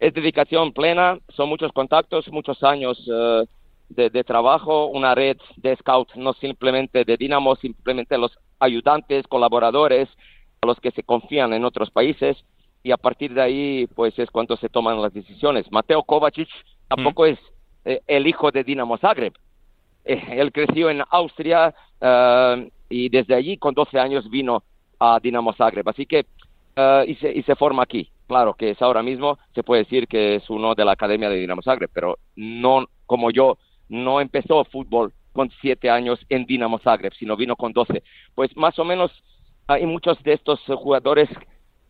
es 0.00 0.12
dedicación 0.12 0.72
plena, 0.72 1.18
son 1.28 1.48
muchos 1.48 1.72
contactos, 1.72 2.28
muchos 2.32 2.62
años 2.64 2.98
eh, 3.08 3.44
de, 3.88 4.24
trabajo, 4.24 4.86
una 4.86 5.14
red 5.14 5.36
de 5.56 5.76
scouts, 5.76 6.16
no 6.16 6.32
simplemente 6.34 7.04
de 7.04 7.16
Dinamo, 7.16 7.56
simplemente 7.56 8.18
los 8.18 8.36
ayudantes, 8.58 9.26
colaboradores, 9.28 10.08
a 10.62 10.66
los 10.66 10.80
que 10.80 10.90
se 10.90 11.02
confían 11.02 11.52
en 11.52 11.64
otros 11.64 11.90
países 11.90 12.36
y 12.82 12.90
a 12.90 12.96
partir 12.96 13.34
de 13.34 13.42
ahí 13.42 13.86
pues 13.94 14.18
es 14.18 14.30
cuando 14.30 14.56
se 14.56 14.68
toman 14.68 15.00
las 15.00 15.12
decisiones. 15.12 15.70
Mateo 15.70 16.02
Kovacic 16.02 16.48
tampoco 16.88 17.24
mm. 17.24 17.26
es 17.26 17.38
eh, 17.84 18.00
el 18.06 18.26
hijo 18.26 18.50
de 18.50 18.64
Dinamo 18.64 18.98
Zagreb. 18.98 19.34
Eh, 20.04 20.22
él 20.32 20.52
creció 20.52 20.90
en 20.90 21.02
Austria 21.10 21.74
eh, 22.00 22.70
y 22.88 23.08
desde 23.08 23.34
allí 23.34 23.56
con 23.56 23.74
12 23.74 23.98
años 23.98 24.28
vino 24.28 24.62
a 24.98 25.18
Dinamo 25.22 25.52
Zagreb. 25.54 25.88
Así 25.88 26.06
que 26.06 26.26
y, 27.06 27.14
se, 27.16 27.32
y 27.32 27.42
se 27.44 27.54
forma 27.54 27.84
aquí. 27.84 28.10
Claro 28.26 28.54
que 28.54 28.70
es 28.70 28.82
ahora 28.82 29.02
mismo, 29.02 29.38
se 29.54 29.62
puede 29.62 29.84
decir 29.84 30.08
que 30.08 30.36
es 30.36 30.50
uno 30.50 30.74
de 30.74 30.84
la 30.84 30.92
Academia 30.92 31.28
de 31.28 31.36
Dinamo 31.36 31.62
Zagreb, 31.62 31.90
pero 31.92 32.18
no 32.36 32.86
como 33.06 33.30
yo 33.30 33.58
no 33.88 34.20
empezó 34.20 34.64
fútbol 34.64 35.12
con 35.32 35.50
siete 35.60 35.90
años 35.90 36.24
en 36.28 36.46
Dinamo 36.46 36.78
Zagreb, 36.78 37.12
sino 37.14 37.36
vino 37.36 37.56
con 37.56 37.72
doce. 37.72 38.02
Pues 38.34 38.56
más 38.56 38.78
o 38.78 38.84
menos 38.84 39.10
hay 39.66 39.84
muchos 39.86 40.22
de 40.22 40.34
estos 40.34 40.60
jugadores 40.66 41.28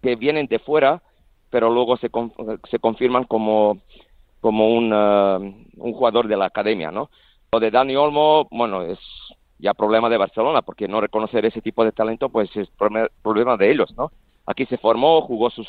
que 0.02 0.16
vienen 0.16 0.46
de 0.46 0.58
fuera, 0.58 1.02
pero 1.50 1.70
luego 1.70 1.96
se, 1.96 2.10
se 2.70 2.78
confirman 2.78 3.24
como, 3.24 3.78
como 4.40 4.74
un, 4.74 4.92
uh, 4.92 5.36
un 5.36 5.92
jugador 5.92 6.26
de 6.26 6.36
la 6.36 6.46
academia, 6.46 6.90
¿no? 6.90 7.10
Lo 7.52 7.60
de 7.60 7.70
Dani 7.70 7.94
Olmo, 7.96 8.48
bueno, 8.50 8.82
es 8.82 8.98
ya 9.58 9.74
problema 9.74 10.10
de 10.10 10.16
Barcelona, 10.16 10.62
porque 10.62 10.88
no 10.88 11.00
reconocer 11.00 11.44
ese 11.46 11.60
tipo 11.60 11.84
de 11.84 11.92
talento, 11.92 12.28
pues 12.28 12.54
es 12.56 12.68
problema 13.22 13.56
de 13.56 13.70
ellos, 13.70 13.94
¿no? 13.96 14.10
Aquí 14.46 14.66
se 14.66 14.78
formó, 14.78 15.22
jugó 15.22 15.50
sus 15.50 15.68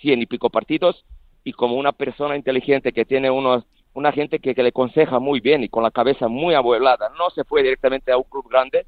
cien 0.00 0.22
y 0.22 0.26
pico 0.26 0.50
partidos, 0.50 1.04
y 1.44 1.52
como 1.52 1.76
una 1.76 1.92
persona 1.92 2.36
inteligente 2.36 2.92
que 2.92 3.04
tiene 3.04 3.30
unos 3.30 3.64
una 3.96 4.12
gente 4.12 4.40
que, 4.40 4.52
le 4.54 4.68
aconseja 4.68 5.18
muy 5.18 5.40
bien 5.40 5.64
y 5.64 5.70
con 5.70 5.82
la 5.82 5.90
cabeza 5.90 6.28
muy 6.28 6.54
abuelada. 6.54 7.10
No 7.18 7.30
se 7.30 7.44
fue 7.44 7.62
directamente 7.62 8.12
a 8.12 8.18
un 8.18 8.24
club 8.24 8.46
grande, 8.46 8.84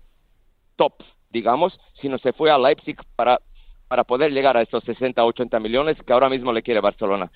top, 0.77 0.93
digamos, 1.31 1.81
sino 2.03 2.19
se 2.19 2.35
fue 2.35 2.51
a 2.51 2.59
Leipzig 2.59 2.99
para, 3.17 3.41
para 3.89 4.05
poder 4.05 4.33
llegar 4.33 4.59
a 4.59 4.63
estos 4.63 4.85
60, 4.85 5.25
80 5.25 5.61
millones 5.61 5.97
que 6.07 6.13
ahora 6.13 6.29
mismo 6.29 6.53
le 6.53 6.63
quiere 6.63 6.81
Barcelona. 6.81 7.33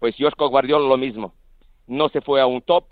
Pues 0.00 0.14
Josko 0.18 0.50
Guardiola 0.50 0.86
lo 0.86 0.98
mismo. 0.98 1.32
No 1.86 2.10
se 2.10 2.20
fue 2.20 2.42
a 2.42 2.46
un 2.46 2.60
top, 2.60 2.84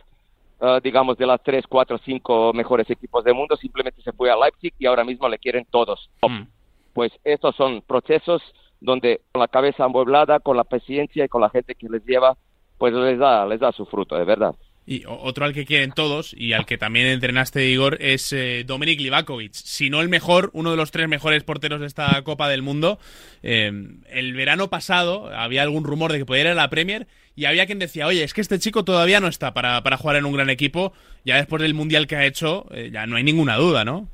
uh, 0.60 0.80
digamos, 0.82 1.18
de 1.18 1.26
las 1.26 1.42
3, 1.42 1.66
4, 1.68 1.98
5 1.98 2.54
mejores 2.54 2.88
equipos 2.88 3.22
del 3.24 3.34
mundo, 3.34 3.54
simplemente 3.56 4.00
se 4.00 4.12
fue 4.12 4.30
a 4.30 4.36
Leipzig 4.36 4.72
y 4.78 4.86
ahora 4.86 5.04
mismo 5.04 5.28
le 5.28 5.38
quieren 5.38 5.66
todos. 5.70 6.08
Top. 6.20 6.30
Mm. 6.30 6.48
Pues 6.94 7.12
estos 7.22 7.54
son 7.54 7.82
procesos 7.82 8.42
donde 8.80 9.20
con 9.30 9.40
la 9.40 9.48
cabeza 9.48 9.84
amueblada, 9.84 10.40
con 10.40 10.56
la 10.56 10.64
paciencia 10.64 11.26
y 11.26 11.28
con 11.28 11.42
la 11.42 11.50
gente 11.50 11.74
que 11.74 11.88
les 11.90 12.02
lleva, 12.06 12.38
pues 12.82 12.92
les 12.94 13.16
da, 13.16 13.46
les 13.46 13.60
da 13.60 13.70
su 13.70 13.86
fruto, 13.86 14.16
de 14.16 14.24
verdad. 14.24 14.56
Y 14.84 15.04
otro 15.06 15.44
al 15.44 15.54
que 15.54 15.64
quieren 15.64 15.92
todos 15.92 16.34
y 16.36 16.52
al 16.52 16.66
que 16.66 16.78
también 16.78 17.06
entrenaste, 17.06 17.64
Igor, 17.68 17.96
es 18.00 18.32
eh, 18.32 18.64
Dominik 18.66 18.98
Livakovic. 18.98 19.52
Si 19.52 19.88
no 19.88 20.00
el 20.00 20.08
mejor, 20.08 20.50
uno 20.52 20.72
de 20.72 20.76
los 20.76 20.90
tres 20.90 21.06
mejores 21.06 21.44
porteros 21.44 21.78
de 21.78 21.86
esta 21.86 22.20
Copa 22.24 22.48
del 22.48 22.62
Mundo. 22.62 22.98
Eh, 23.44 23.70
el 24.10 24.34
verano 24.34 24.66
pasado 24.66 25.30
había 25.32 25.62
algún 25.62 25.84
rumor 25.84 26.10
de 26.10 26.18
que 26.18 26.26
podía 26.26 26.40
ir 26.42 26.48
a 26.48 26.54
la 26.54 26.70
Premier 26.70 27.06
y 27.36 27.44
había 27.44 27.66
quien 27.66 27.78
decía, 27.78 28.08
oye, 28.08 28.24
es 28.24 28.34
que 28.34 28.40
este 28.40 28.58
chico 28.58 28.82
todavía 28.82 29.20
no 29.20 29.28
está 29.28 29.54
para, 29.54 29.80
para 29.84 29.96
jugar 29.96 30.16
en 30.16 30.24
un 30.24 30.32
gran 30.32 30.50
equipo. 30.50 30.92
Ya 31.24 31.36
después 31.36 31.62
del 31.62 31.74
Mundial 31.74 32.08
que 32.08 32.16
ha 32.16 32.24
hecho, 32.24 32.66
eh, 32.72 32.90
ya 32.92 33.06
no 33.06 33.14
hay 33.14 33.22
ninguna 33.22 33.54
duda, 33.58 33.84
¿no? 33.84 34.08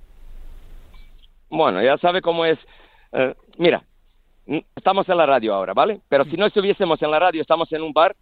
Bueno, 1.48 1.82
ya 1.82 1.96
sabe 1.96 2.20
cómo 2.20 2.44
es. 2.44 2.58
mira, 3.56 3.82
estamos 4.76 5.08
en 5.08 5.16
la 5.16 5.24
radio 5.24 5.54
ahora, 5.54 5.72
¿vale? 5.72 6.00
Pero 6.10 6.26
si 6.26 6.36
no 6.36 6.44
estuviésemos 6.44 7.00
en 7.00 7.10
la 7.10 7.18
radio, 7.18 7.40
estamos 7.40 7.72
en 7.72 7.80
un 7.80 7.94
bar 7.94 8.14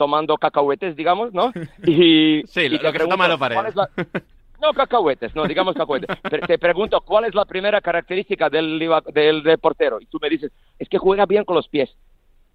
tomando 0.00 0.38
cacahuetes, 0.38 0.96
digamos, 0.96 1.34
¿no? 1.34 1.52
Y, 1.86 2.42
sí, 2.46 2.70
lo, 2.70 2.90
que 2.90 3.00
toma 3.00 3.28
lo 3.28 3.36
No, 3.36 4.72
cacahuetes, 4.74 5.34
no, 5.34 5.44
digamos 5.44 5.74
cacahuetes. 5.74 6.16
Te, 6.46 6.58
pregunto, 6.58 7.02
¿cuál 7.02 7.26
es 7.26 7.34
la 7.34 7.44
primera 7.44 7.82
característica 7.82 8.48
del, 8.48 8.78
del, 9.12 9.58
portero? 9.58 10.00
Y 10.00 10.06
tú 10.06 10.18
me 10.18 10.30
dices, 10.30 10.52
es 10.78 10.88
que 10.88 10.96
juega 10.96 11.26
bien 11.26 11.44
con 11.44 11.54
los 11.54 11.68
pies. 11.68 11.90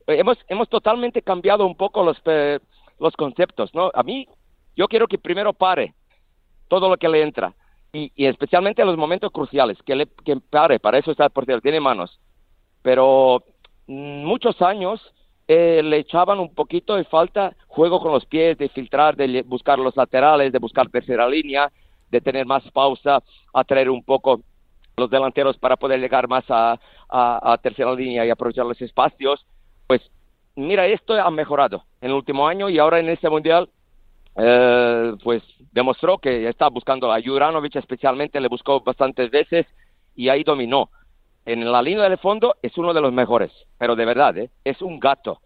Eh, 0.08 0.17
hemos, 0.17 0.39
hemos 0.47 0.67
totalmente 0.69 1.21
cambiado 1.21 1.67
un 1.67 1.77
poco 1.77 2.03
los, 2.03 2.17
eh, 2.25 2.58
los 2.99 3.15
conceptos, 3.15 3.75
¿no? 3.75 3.91
A 3.93 4.01
mí, 4.01 4.27
yo 4.75 4.88
quiero 4.88 5.08
que 5.08 5.19
primero 5.19 5.53
pare 5.53 5.93
todo 6.67 6.89
lo 6.89 6.97
que 6.97 7.10
le 7.10 7.21
entra. 7.21 7.53
Y, 7.93 8.12
y 8.15 8.25
especialmente 8.25 8.81
en 8.81 8.88
los 8.88 8.97
momentos 8.97 9.31
cruciales, 9.31 9.77
que, 9.86 9.95
le, 9.95 10.08
que 10.25 10.38
pare, 10.38 10.79
para 10.79 10.97
eso 10.97 11.12
está 11.12 11.25
el 11.25 11.29
portero, 11.29 11.62
tiene 11.62 11.79
manos. 11.79 12.19
Pero 12.81 13.43
mm, 13.86 14.25
muchos 14.25 14.60
años 14.63 14.99
eh, 15.47 15.81
le 15.84 15.97
echaban 15.97 16.39
un 16.39 16.53
poquito 16.53 16.95
de 16.95 17.03
falta 17.03 17.55
juego 17.67 17.99
con 17.99 18.12
los 18.12 18.25
pies, 18.25 18.58
de 18.58 18.69
filtrar, 18.69 19.15
de 19.15 19.43
buscar 19.43 19.77
los 19.77 19.95
laterales, 19.95 20.51
de 20.51 20.60
buscar 20.60 20.89
tercera 20.89 21.27
línea, 21.27 21.71
de 22.10 22.21
tener 22.21 22.45
más 22.45 22.63
pausa, 22.71 23.21
atraer 23.53 23.89
un 23.89 24.03
poco 24.03 24.41
los 24.97 25.10
delanteros 25.10 25.58
para 25.58 25.75
poder 25.75 25.99
llegar 25.99 26.27
más 26.27 26.45
a, 26.49 26.79
tercera 27.62 27.93
línea 27.93 28.25
y 28.25 28.29
aprovechar 28.29 28.65
los 28.65 28.81
espacios, 28.81 29.45
pues 29.88 30.01
mira, 30.55 30.88
esto 30.88 31.13
ha 31.13 31.29
mejorado 31.29 31.84
en 32.01 32.10
el 32.10 32.15
último 32.15 32.47
año 32.47 32.69
y 32.69 32.79
ahora 32.79 32.99
en 32.99 33.10
este 33.10 33.29
mundial 33.29 33.69
eh, 34.38 35.13
pues 35.23 35.43
demostró 35.71 36.17
que 36.17 36.47
está 36.47 36.69
buscando 36.69 37.12
a 37.12 37.21
Juranovic 37.21 37.75
especialmente, 37.75 38.39
le 38.39 38.47
buscó 38.47 38.81
bastantes 38.81 39.29
veces 39.29 39.65
y 40.15 40.29
ahí 40.29 40.43
dominó. 40.43 40.89
En 41.45 41.71
la 41.71 41.81
línea 41.81 42.10
de 42.10 42.17
fondo 42.17 42.55
es 42.62 42.75
uno 42.77 42.93
de 42.93 43.01
los 43.01 43.13
mejores, 43.13 43.51
pero 43.77 43.95
de 43.95 44.05
verdad, 44.05 44.38
¿eh? 44.38 44.49
es 44.63 44.81
un 44.81 44.99
gato. 44.99 45.41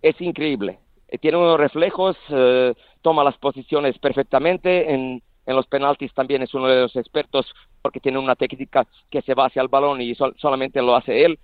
es 0.00 0.20
increíble. 0.20 0.78
Eh, 1.08 1.18
tiene 1.18 1.36
unos 1.36 1.58
reflejos, 1.58 2.16
eh, 2.30 2.74
toma 3.02 3.22
las 3.22 3.36
posiciones 3.36 3.98
perfectamente. 3.98 4.92
En, 4.92 5.22
en 5.44 5.56
los 5.56 5.66
penaltis 5.66 6.12
también 6.14 6.42
es 6.42 6.54
uno 6.54 6.66
de 6.68 6.82
los 6.82 6.96
expertos 6.96 7.52
porque 7.82 8.00
tiene 8.00 8.18
una 8.18 8.34
técnica 8.34 8.86
que 9.10 9.22
se 9.22 9.34
va 9.34 9.46
hacia 9.46 9.62
el 9.62 9.68
balón 9.68 10.00
y 10.00 10.14
solamente 10.14 10.82
lo 10.82 10.96
hace 10.96 11.24
él 11.24 11.38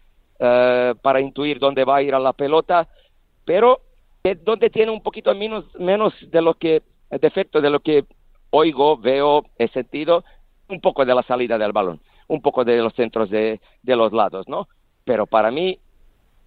para 1.02 1.20
intuir 1.20 1.60
dónde 1.60 1.84
va 1.84 1.96
a 1.96 2.02
ir 2.02 2.16
a 2.16 2.18
la 2.18 2.32
pelota. 2.32 2.88
Pero 3.44 3.82
donde 4.42 4.70
tiene 4.70 4.90
un 4.90 5.00
poquito 5.00 5.32
menos, 5.36 5.66
menos 5.78 6.12
de 6.32 6.42
lo 6.42 6.54
que, 6.54 6.82
defecto 7.10 7.60
de 7.60 7.70
lo 7.70 7.78
que 7.78 8.04
oigo, 8.50 8.96
veo, 8.96 9.44
he 9.56 9.68
sentido, 9.68 10.24
un 10.68 10.80
poco 10.80 11.04
de 11.04 11.14
la 11.14 11.22
salida 11.22 11.58
del 11.58 11.72
balón, 11.72 12.00
un 12.32 12.42
poco 12.42 12.64
de 12.64 12.78
los 12.78 12.94
centros 12.94 13.30
de, 13.30 13.60
de 13.82 13.96
los 13.96 14.12
lados, 14.12 14.48
¿no? 14.48 14.68
Pero 15.04 15.26
para 15.26 15.50
mí, 15.50 15.78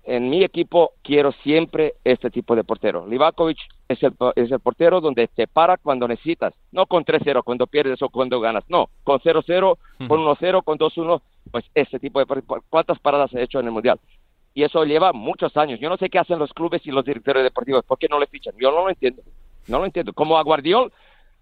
en 0.03 0.29
mi 0.29 0.43
equipo, 0.43 0.91
quiero 1.01 1.31
siempre 1.43 1.95
este 2.03 2.29
tipo 2.29 2.55
de 2.55 2.63
portero. 2.63 3.07
Livakovic 3.07 3.57
es 3.87 4.01
el, 4.03 4.13
es 4.35 4.51
el 4.51 4.59
portero 4.59 5.01
donde 5.01 5.27
te 5.27 5.47
para 5.47 5.77
cuando 5.77 6.07
necesitas, 6.07 6.53
no 6.71 6.85
con 6.85 7.05
3-0 7.05 7.43
cuando 7.43 7.67
pierdes 7.67 8.01
o 8.01 8.09
cuando 8.09 8.39
ganas, 8.39 8.63
no, 8.67 8.89
con 9.03 9.19
0-0, 9.19 9.77
con 10.07 10.19
1-0, 10.19 10.63
con 10.63 10.77
2-1, 10.77 11.21
pues 11.51 11.65
ese 11.75 11.99
tipo 11.99 12.19
de... 12.19 12.25
¿Cuántas 12.69 12.99
paradas 12.99 13.33
ha 13.33 13.41
hecho 13.41 13.59
en 13.59 13.67
el 13.67 13.71
Mundial? 13.71 13.99
y 14.55 14.63
eso 14.63 14.85
lleva 14.85 15.11
muchos 15.13 15.55
años. 15.57 15.79
Yo 15.79 15.89
no 15.89 15.97
sé 15.97 16.09
qué 16.09 16.17
hacen 16.17 16.39
los 16.39 16.53
clubes 16.53 16.81
y 16.87 16.91
los 16.91 17.05
directores 17.05 17.43
deportivos, 17.43 17.83
¿por 17.85 17.99
qué 17.99 18.07
no 18.07 18.19
le 18.19 18.25
fichan? 18.25 18.55
Yo 18.57 18.71
no 18.71 18.83
lo 18.83 18.89
entiendo, 18.89 19.21
no 19.67 19.79
lo 19.79 19.85
entiendo. 19.85 20.13
Como 20.13 20.37
a 20.37 20.43
Guardiol, 20.43 20.91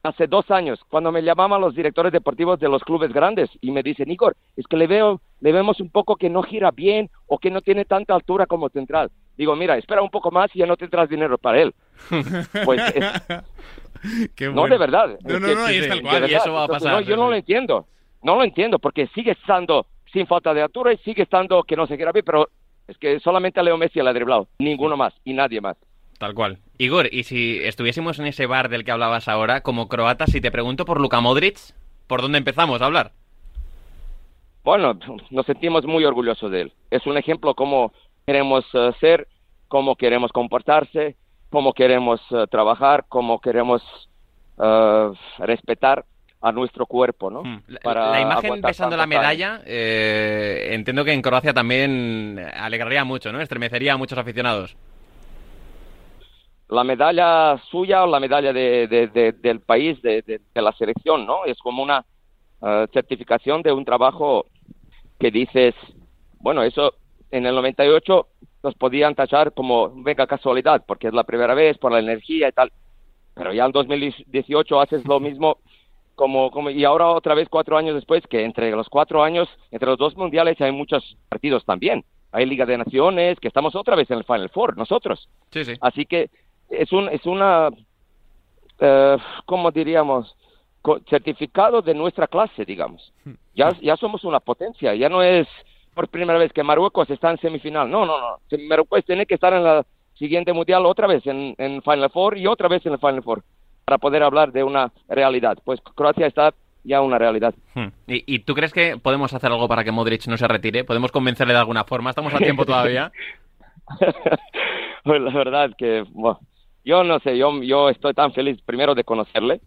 hace 0.03 0.27
dos 0.27 0.51
años, 0.51 0.79
cuando 0.89 1.11
me 1.11 1.23
llamaban 1.23 1.61
los 1.61 1.73
directores 1.73 2.11
deportivos 2.11 2.59
de 2.59 2.67
los 2.67 2.83
clubes 2.83 3.13
grandes 3.13 3.49
y 3.61 3.71
me 3.71 3.81
dicen, 3.81 4.11
Igor, 4.11 4.35
es 4.57 4.67
que 4.67 4.75
le 4.75 4.85
veo, 4.85 5.21
le 5.39 5.51
vemos 5.53 5.79
un 5.79 5.89
poco 5.89 6.17
que 6.17 6.29
no 6.29 6.43
gira 6.43 6.71
bien 6.71 7.09
o 7.27 7.37
que 7.37 7.49
no 7.49 7.61
tiene 7.61 7.85
tanta 7.85 8.13
altura 8.13 8.45
como 8.45 8.67
central. 8.69 9.11
Digo, 9.37 9.55
mira, 9.55 9.77
espera 9.77 10.01
un 10.01 10.09
poco 10.09 10.29
más 10.29 10.53
y 10.53 10.59
ya 10.59 10.65
no 10.65 10.75
tendrás 10.75 11.09
dinero 11.09 11.37
para 11.37 11.61
él. 11.61 11.73
Pues 12.65 12.81
No, 14.53 14.67
de 14.67 14.77
verdad. 14.77 15.17
No, 15.23 15.39
no, 15.39 15.47
no, 15.47 15.67
es 15.67 16.01
cual. 16.01 16.29
Y 16.29 16.33
eso 16.33 16.51
va 16.51 16.65
a 16.65 16.67
pasar. 16.67 17.03
yo 17.03 17.15
no 17.15 17.29
lo 17.29 17.35
entiendo. 17.35 17.87
No 18.21 18.35
lo 18.35 18.43
entiendo 18.43 18.79
porque 18.79 19.07
sigue 19.07 19.31
estando 19.31 19.85
sin 20.11 20.27
falta 20.27 20.53
de 20.53 20.61
altura 20.61 20.91
y 20.91 20.97
sigue 20.97 21.23
estando 21.23 21.63
que 21.63 21.77
no 21.77 21.87
se 21.87 21.95
quiera 21.95 22.11
bien, 22.11 22.25
pero 22.25 22.49
es 22.87 22.97
que 22.97 23.19
solamente 23.21 23.59
a 23.59 23.63
Leo 23.63 23.77
Messi 23.77 24.01
le 24.01 24.09
ha 24.09 24.13
driblado, 24.13 24.47
ninguno 24.59 24.97
más 24.97 25.13
y 25.23 25.33
nadie 25.33 25.61
más. 25.61 25.77
Tal 26.19 26.33
cual. 26.33 26.59
Igor, 26.77 27.07
y 27.11 27.23
si 27.23 27.59
estuviésemos 27.63 28.19
en 28.19 28.25
ese 28.25 28.45
bar 28.45 28.69
del 28.69 28.83
que 28.83 28.91
hablabas 28.91 29.27
ahora, 29.27 29.61
como 29.61 29.87
croata, 29.87 30.25
si 30.27 30.41
te 30.41 30.51
pregunto 30.51 30.85
por 30.85 30.99
Luka 30.99 31.21
Modric, 31.21 31.57
¿por 32.07 32.21
dónde 32.21 32.39
empezamos 32.39 32.81
a 32.81 32.85
hablar? 32.85 33.11
Bueno, 34.63 34.97
nos 35.29 35.45
sentimos 35.45 35.85
muy 35.85 36.05
orgullosos 36.05 36.49
de 36.51 36.61
él. 36.61 36.73
Es 36.89 37.05
un 37.05 37.17
ejemplo 37.17 37.53
cómo 37.53 37.93
queremos 38.25 38.65
eh, 38.73 38.91
ser, 38.99 39.27
cómo 39.67 39.95
queremos 39.95 40.31
comportarse, 40.31 41.15
cómo 41.49 41.73
queremos 41.73 42.21
eh, 42.31 42.45
trabajar, 42.49 43.05
cómo 43.07 43.39
queremos 43.39 43.83
eh, 44.61 45.11
respetar 45.39 46.05
a 46.41 46.51
nuestro 46.51 46.85
cuerpo, 46.85 47.29
¿no? 47.29 47.43
Hmm. 47.43 47.63
la 47.67 48.21
imagen 48.21 48.61
besando 48.61 48.97
la 48.97 49.07
medalla, 49.07 49.61
eh, 49.65 50.69
entiendo 50.71 51.05
que 51.05 51.13
en 51.13 51.21
Croacia 51.21 51.53
también 51.53 52.37
alegraría 52.53 53.05
mucho, 53.05 53.31
¿no? 53.31 53.39
Estremecería 53.39 53.93
a 53.93 53.97
muchos 53.97 54.17
aficionados. 54.17 54.75
La 56.69 56.83
medalla 56.83 57.57
suya 57.69 58.03
o 58.03 58.07
la 58.07 58.19
medalla 58.19 58.53
de, 58.53 58.87
del 59.41 59.59
país, 59.61 60.01
de, 60.01 60.41
la 60.55 60.71
selección, 60.73 61.25
¿no? 61.25 61.45
Es 61.45 61.57
como 61.59 61.83
una 61.83 62.05
eh, 62.61 62.87
certificación 62.93 63.61
de 63.61 63.71
un 63.71 63.85
trabajo 63.85 64.45
que 65.19 65.29
dices, 65.29 65.75
bueno, 66.39 66.63
eso 66.63 66.93
en 67.31 67.45
el 67.45 67.55
98 67.55 68.27
nos 68.63 68.75
podían 68.75 69.15
tachar 69.15 69.53
como 69.53 69.91
venga 70.03 70.25
casualidad, 70.25 70.83
porque 70.87 71.07
es 71.07 71.13
la 71.13 71.23
primera 71.23 71.53
vez, 71.53 71.77
por 71.77 71.91
la 71.91 71.99
energía 71.99 72.47
y 72.47 72.51
tal. 72.51 72.71
Pero 73.33 73.53
ya 73.53 73.65
en 73.65 73.71
2018 73.71 74.79
haces 74.79 75.05
lo 75.05 75.19
mismo 75.19 75.57
como, 76.15 76.51
como, 76.51 76.69
y 76.69 76.85
ahora 76.85 77.07
otra 77.09 77.33
vez 77.33 77.49
cuatro 77.49 77.77
años 77.77 77.95
después, 77.95 78.23
que 78.29 78.43
entre 78.43 78.71
los 78.71 78.87
cuatro 78.87 79.23
años, 79.23 79.49
entre 79.71 79.89
los 79.89 79.97
dos 79.97 80.15
mundiales 80.15 80.59
hay 80.61 80.71
muchos 80.71 81.17
partidos 81.29 81.65
también. 81.65 82.05
Hay 82.31 82.45
Liga 82.45 82.65
de 82.65 82.77
Naciones, 82.77 83.39
que 83.39 83.47
estamos 83.47 83.75
otra 83.75 83.95
vez 83.95 84.09
en 84.09 84.17
el 84.17 84.23
Final 84.23 84.49
Four, 84.49 84.77
nosotros. 84.77 85.29
Sí, 85.51 85.65
sí. 85.65 85.73
Así 85.81 86.05
que 86.05 86.29
es, 86.73 86.91
un, 86.91 87.09
es 87.09 87.25
una, 87.25 87.69
eh, 88.79 89.17
¿cómo 89.45 89.71
diríamos? 89.71 90.35
certificado 91.09 91.81
de 91.81 91.93
nuestra 91.93 92.27
clase, 92.27 92.65
digamos. 92.65 93.13
Hmm. 93.23 93.35
Ya, 93.55 93.69
ya 93.81 93.95
somos 93.95 94.25
una 94.25 94.41
potencia, 94.41 94.93
ya 94.93 95.07
no 95.07 95.23
es 95.23 95.47
por 95.93 96.09
primera 96.09 96.37
vez 96.37 96.51
que 96.51 96.63
Marruecos 96.63 97.09
está 97.09 97.31
en 97.31 97.37
semifinal. 97.37 97.89
No, 97.89 98.05
no, 98.05 98.19
no. 98.19 98.39
Marruecos 98.67 99.05
tiene 99.05 99.25
que 99.25 99.35
estar 99.35 99.53
en 99.53 99.63
la 99.63 99.85
siguiente 100.15 100.51
mundial 100.51 100.85
otra 100.85 101.07
vez 101.07 101.25
en, 101.25 101.55
en 101.57 101.81
Final 101.81 102.09
Four 102.09 102.37
y 102.37 102.47
otra 102.47 102.67
vez 102.67 102.85
en 102.85 102.93
el 102.93 102.99
Final 102.99 103.23
Four 103.23 103.43
para 103.85 103.97
poder 103.97 104.23
hablar 104.23 104.51
de 104.51 104.63
una 104.63 104.91
realidad. 105.07 105.57
Pues 105.63 105.79
Croacia 105.95 106.27
está 106.27 106.53
ya 106.83 107.01
una 107.01 107.17
realidad. 107.17 107.53
Hmm. 107.75 107.87
¿Y, 108.07 108.39
tú 108.39 108.53
crees 108.53 108.73
que 108.73 108.97
podemos 108.97 109.33
hacer 109.33 109.51
algo 109.51 109.67
para 109.67 109.83
que 109.83 109.91
Modric 109.91 110.27
no 110.27 110.37
se 110.37 110.47
retire? 110.47 110.83
¿Podemos 110.83 111.11
convencerle 111.11 111.53
de 111.53 111.59
alguna 111.59 111.83
forma? 111.85 112.09
¿Estamos 112.09 112.33
a 112.33 112.39
tiempo 112.39 112.65
todavía? 112.65 113.11
pues 115.03 115.21
la 115.21 115.33
verdad 115.33 115.71
que, 115.77 116.03
bueno, 116.11 116.39
yo 116.83 117.03
no 117.03 117.19
sé, 117.19 117.37
yo, 117.37 117.61
yo 117.63 117.89
estoy 117.89 118.13
tan 118.13 118.33
feliz 118.33 118.61
primero 118.61 118.95
de 118.95 119.03
conocerle, 119.03 119.61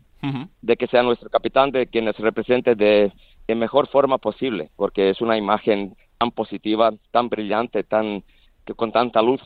de 0.61 0.77
que 0.77 0.89
sea 0.89 1.05
nuestro 1.05 1.31
capitán, 1.31 1.71
de 1.71 1.87
que 1.87 2.03
nos 2.03 2.19
represente 2.19 2.75
de, 2.75 3.13
de 3.47 3.55
mejor 3.55 3.87
forma 3.87 4.19
posible, 4.19 4.71
porque 4.75 5.11
es 5.11 5.21
una 5.21 5.39
imagen 5.39 5.95
tan 6.19 6.33
positiva, 6.33 6.93
tan 7.13 7.29
brillante, 7.29 7.85
tan 7.85 8.25
que 8.65 8.75
con 8.75 8.91
tanta 8.91 9.23
luz 9.23 9.41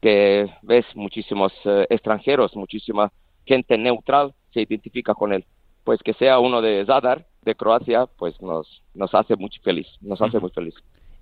que 0.00 0.50
ves 0.62 0.86
muchísimos 0.94 1.52
eh, 1.64 1.86
extranjeros, 1.90 2.56
muchísimas 2.56 3.10
gente 3.46 3.76
neutral 3.76 4.34
se 4.52 4.62
identifica 4.62 5.14
con 5.14 5.32
él. 5.32 5.44
Pues 5.84 6.00
que 6.02 6.14
sea 6.14 6.38
uno 6.38 6.62
de 6.62 6.84
Zadar, 6.86 7.26
de 7.42 7.54
Croacia, 7.54 8.06
pues 8.06 8.40
nos, 8.40 8.82
nos 8.94 9.14
hace 9.14 9.36
muy 9.36 9.50
feliz, 9.62 9.86
nos 10.00 10.20
hace 10.22 10.38
muy 10.40 10.50
feliz. 10.50 10.74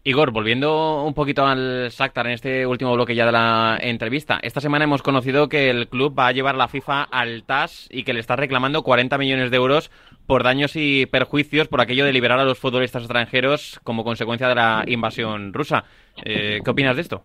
Igor, 0.05 0.33
volviendo 0.33 1.05
un 1.05 1.15
poquito 1.15 1.47
al 1.47 1.89
Shakhtar 1.91 2.27
en 2.27 2.33
este 2.33 2.67
último 2.67 2.93
bloque 2.93 3.15
ya 3.15 3.25
de 3.25 3.31
la 3.31 3.79
entrevista. 3.81 4.41
Esta 4.43 4.61
semana 4.61 4.83
hemos 4.83 5.01
conocido 5.01 5.49
que 5.49 5.71
el 5.71 5.87
club 5.87 6.19
va 6.19 6.27
a 6.27 6.33
llevar 6.33 6.57
la 6.57 6.67
FIFA 6.67 7.05
al 7.05 7.45
TAS 7.45 7.89
y 7.89 8.03
que 8.03 8.13
le 8.13 8.19
está 8.19 8.35
reclamando 8.35 8.83
40 8.83 9.17
millones 9.17 9.53
de 9.53 9.57
euros 9.59 9.93
por 10.27 10.43
daños 10.43 10.73
y 10.75 11.07
perjuicios 11.07 11.69
por 11.69 11.81
aquello 11.81 12.05
de 12.05 12.13
liberar 12.13 12.41
a 12.41 12.45
los 12.45 12.59
futbolistas 12.59 13.03
extranjeros 13.03 13.81
como 13.85 14.03
consecuencia 14.03 14.49
de 14.49 14.57
la 14.57 14.83
invasión 14.89 15.53
rusa. 15.53 15.85
Eh, 16.25 16.59
¿Qué 16.65 16.71
opinas 16.71 16.97
de 16.97 17.03
esto? 17.03 17.25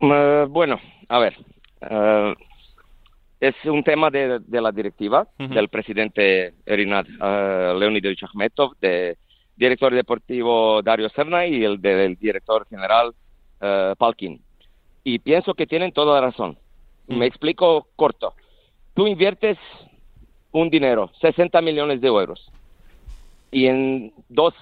Eh, 0.00 0.44
bueno, 0.46 0.78
a 1.08 1.18
ver. 1.18 1.38
Eh, 1.80 2.34
es 3.40 3.54
un 3.64 3.82
tema 3.82 4.10
de, 4.10 4.40
la 4.50 4.72
directiva 4.72 5.26
del 5.38 5.70
presidente 5.70 6.52
Erinat 6.66 7.06
Leonidovich 7.08 8.24
Akhmetov, 8.24 8.76
del 8.78 9.16
director 9.56 9.94
deportivo 9.94 10.82
Dario 10.82 11.08
Serna 11.10 11.46
y 11.46 11.64
el 11.64 11.80
del 11.80 12.16
director 12.16 12.66
general 12.68 13.14
uh, 13.60 13.94
Palkin. 13.96 14.40
Y 15.04 15.18
pienso 15.18 15.54
que 15.54 15.66
tienen 15.66 15.92
toda 15.92 16.20
la 16.20 16.26
razón. 16.28 16.58
Me 17.06 17.26
explico 17.26 17.88
corto. 17.96 18.34
Tú 18.94 19.06
inviertes 19.06 19.58
un 20.52 20.70
dinero, 20.70 21.10
60 21.20 21.60
millones 21.60 22.00
de 22.00 22.08
euros, 22.08 22.50
y 23.50 23.66
en 23.66 24.12
dos 24.28 24.54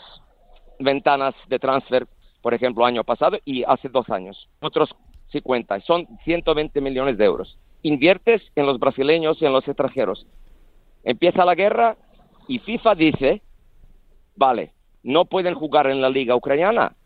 ventanas 0.78 1.34
de 1.48 1.58
transfer, 1.58 2.06
por 2.42 2.52
ejemplo, 2.52 2.84
año 2.84 3.04
pasado 3.04 3.38
y 3.44 3.64
hace 3.64 3.88
dos 3.88 4.10
años, 4.10 4.48
otros 4.60 4.94
50, 5.30 5.80
son 5.80 6.06
120 6.24 6.80
millones 6.80 7.16
de 7.16 7.24
euros 7.24 7.56
inviertes 7.84 8.42
en 8.56 8.66
los 8.66 8.80
brasileños 8.80 9.40
y 9.40 9.46
en 9.46 9.52
los 9.52 9.68
extranjeros. 9.68 10.26
Empieza 11.04 11.44
la 11.44 11.54
guerra 11.54 11.96
y 12.48 12.58
FIFA 12.58 12.94
dice, 12.94 13.42
vale, 14.34 14.72
no 15.04 15.26
pueden 15.26 15.54
jugar 15.54 15.86
en 15.86 16.00
la 16.00 16.08
liga 16.08 16.34
ucraniana, 16.34 16.96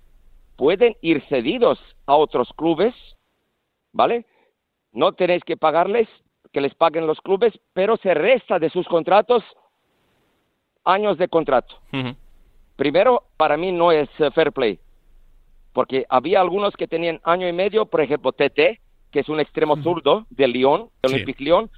pueden 0.57 0.97
ir 1.03 1.23
cedidos 1.29 1.79
a 2.07 2.15
otros 2.15 2.49
clubes, 2.57 2.95
¿vale? 3.93 4.25
No 4.93 5.13
tenéis 5.13 5.45
que 5.45 5.57
pagarles, 5.57 6.09
que 6.53 6.61
les 6.61 6.75
paguen 6.75 7.07
los 7.07 7.21
clubes, 7.21 7.53
pero 7.75 7.97
se 7.99 8.15
resta 8.15 8.59
de 8.59 8.71
sus 8.71 8.87
contratos 8.87 9.45
años 10.85 11.19
de 11.19 11.29
contrato. 11.29 11.77
Primero, 12.77 13.25
para 13.37 13.57
mí 13.57 13.73
no 13.73 13.93
es 13.93 14.09
eh, 14.19 14.31
fair 14.31 14.53
play, 14.53 14.79
porque 15.73 16.07
había 16.09 16.41
algunos 16.41 16.75
que 16.77 16.87
tenían 16.87 17.21
año 17.25 17.49
y 17.49 17.53
medio, 17.53 17.87
por 17.87 18.01
ejemplo, 18.01 18.33
TT, 18.33 18.81
que 19.11 19.21
es 19.21 19.29
un 19.29 19.41
extremo 19.41 19.83
zurdo 19.83 20.27
de 20.31 20.47
Lyon, 20.47 20.89
de 21.03 21.09
Olympique 21.09 21.43
Lyon, 21.43 21.71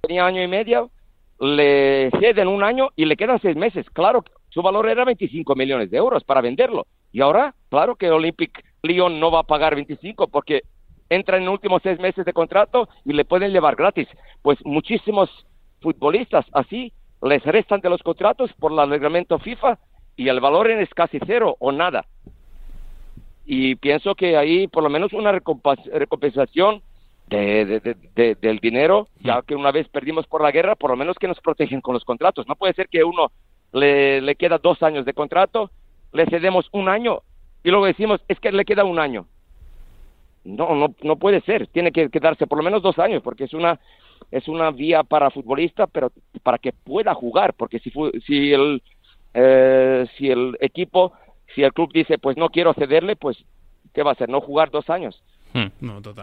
tenía 0.00 0.26
año 0.26 0.42
y 0.42 0.48
medio, 0.48 0.90
le 1.38 2.10
ceden 2.18 2.48
un 2.48 2.64
año 2.64 2.88
y 2.96 3.04
le 3.04 3.16
quedan 3.16 3.40
seis 3.40 3.56
meses. 3.56 3.88
Claro, 3.90 4.24
su 4.50 4.62
valor 4.62 4.88
era 4.88 5.04
25 5.04 5.54
millones 5.54 5.90
de 5.90 5.98
euros 5.98 6.24
para 6.24 6.40
venderlo. 6.40 6.86
Y 7.12 7.20
ahora, 7.20 7.54
claro 7.70 7.96
que 7.96 8.10
Olympic 8.10 8.64
Lyon 8.82 9.20
no 9.20 9.30
va 9.30 9.40
a 9.40 9.44
pagar 9.44 9.74
25 9.74 10.28
porque 10.28 10.62
entra 11.10 11.36
en 11.36 11.44
los 11.44 11.54
últimos 11.54 11.82
seis 11.82 11.98
meses 11.98 12.24
de 12.24 12.32
contrato 12.32 12.88
y 13.04 13.12
le 13.12 13.24
pueden 13.24 13.52
llevar 13.52 13.76
gratis. 13.76 14.08
Pues 14.42 14.58
muchísimos 14.64 15.30
futbolistas 15.80 16.44
así 16.52 16.92
les 17.22 17.42
restan 17.44 17.80
de 17.80 17.90
los 17.90 18.02
contratos 18.02 18.52
por 18.54 18.72
el 18.72 18.90
reglamento 18.90 19.38
FIFA 19.38 19.78
y 20.16 20.28
el 20.28 20.40
valor 20.40 20.70
es 20.70 20.88
casi 20.90 21.18
cero 21.26 21.56
o 21.58 21.72
nada. 21.72 22.04
Y 23.44 23.76
pienso 23.76 24.14
que 24.14 24.36
ahí 24.36 24.68
por 24.68 24.82
lo 24.82 24.90
menos 24.90 25.12
una 25.12 25.32
recompensación 25.32 26.82
de, 27.28 28.36
del 28.40 28.58
dinero, 28.58 29.08
ya 29.20 29.42
que 29.42 29.54
una 29.54 29.70
vez 29.70 29.88
perdimos 29.88 30.26
por 30.26 30.42
la 30.42 30.50
guerra, 30.50 30.76
por 30.76 30.90
lo 30.90 30.96
menos 30.96 31.16
que 31.18 31.28
nos 31.28 31.40
protegen 31.40 31.80
con 31.80 31.94
los 31.94 32.04
contratos. 32.04 32.46
No 32.46 32.56
puede 32.56 32.74
ser 32.74 32.88
que 32.88 33.04
uno 33.04 33.30
le, 33.72 34.20
le 34.20 34.34
queda 34.36 34.58
dos 34.58 34.82
años 34.82 35.04
de 35.04 35.14
contrato, 35.14 35.70
le 36.12 36.26
cedemos 36.26 36.68
un 36.72 36.88
año 36.88 37.22
y 37.62 37.70
luego 37.70 37.86
decimos, 37.86 38.20
es 38.28 38.38
que 38.40 38.52
le 38.52 38.64
queda 38.64 38.84
un 38.84 38.98
año. 38.98 39.26
No, 40.44 40.74
no, 40.74 40.94
no 41.02 41.16
puede 41.16 41.40
ser. 41.42 41.66
Tiene 41.66 41.92
que 41.92 42.08
quedarse 42.08 42.46
por 42.46 42.58
lo 42.58 42.64
menos 42.64 42.82
dos 42.82 42.98
años, 42.98 43.22
porque 43.22 43.44
es 43.44 43.52
una, 43.52 43.78
es 44.30 44.48
una 44.48 44.70
vía 44.70 45.02
para 45.02 45.30
futbolista, 45.30 45.86
pero 45.86 46.10
para 46.42 46.58
que 46.58 46.72
pueda 46.72 47.14
jugar, 47.14 47.54
porque 47.54 47.78
si, 47.80 47.92
si, 48.26 48.52
el, 48.52 48.82
eh, 49.34 50.06
si 50.16 50.30
el 50.30 50.56
equipo, 50.60 51.12
si 51.54 51.62
el 51.62 51.72
club 51.72 51.92
dice, 51.92 52.18
pues 52.18 52.36
no 52.36 52.48
quiero 52.48 52.72
cederle, 52.74 53.16
pues, 53.16 53.36
¿qué 53.92 54.02
va 54.02 54.10
a 54.10 54.12
hacer? 54.14 54.28
¿No 54.28 54.40
jugar 54.40 54.70
dos 54.70 54.88
años? 54.88 55.22
Hmm. 55.52 55.66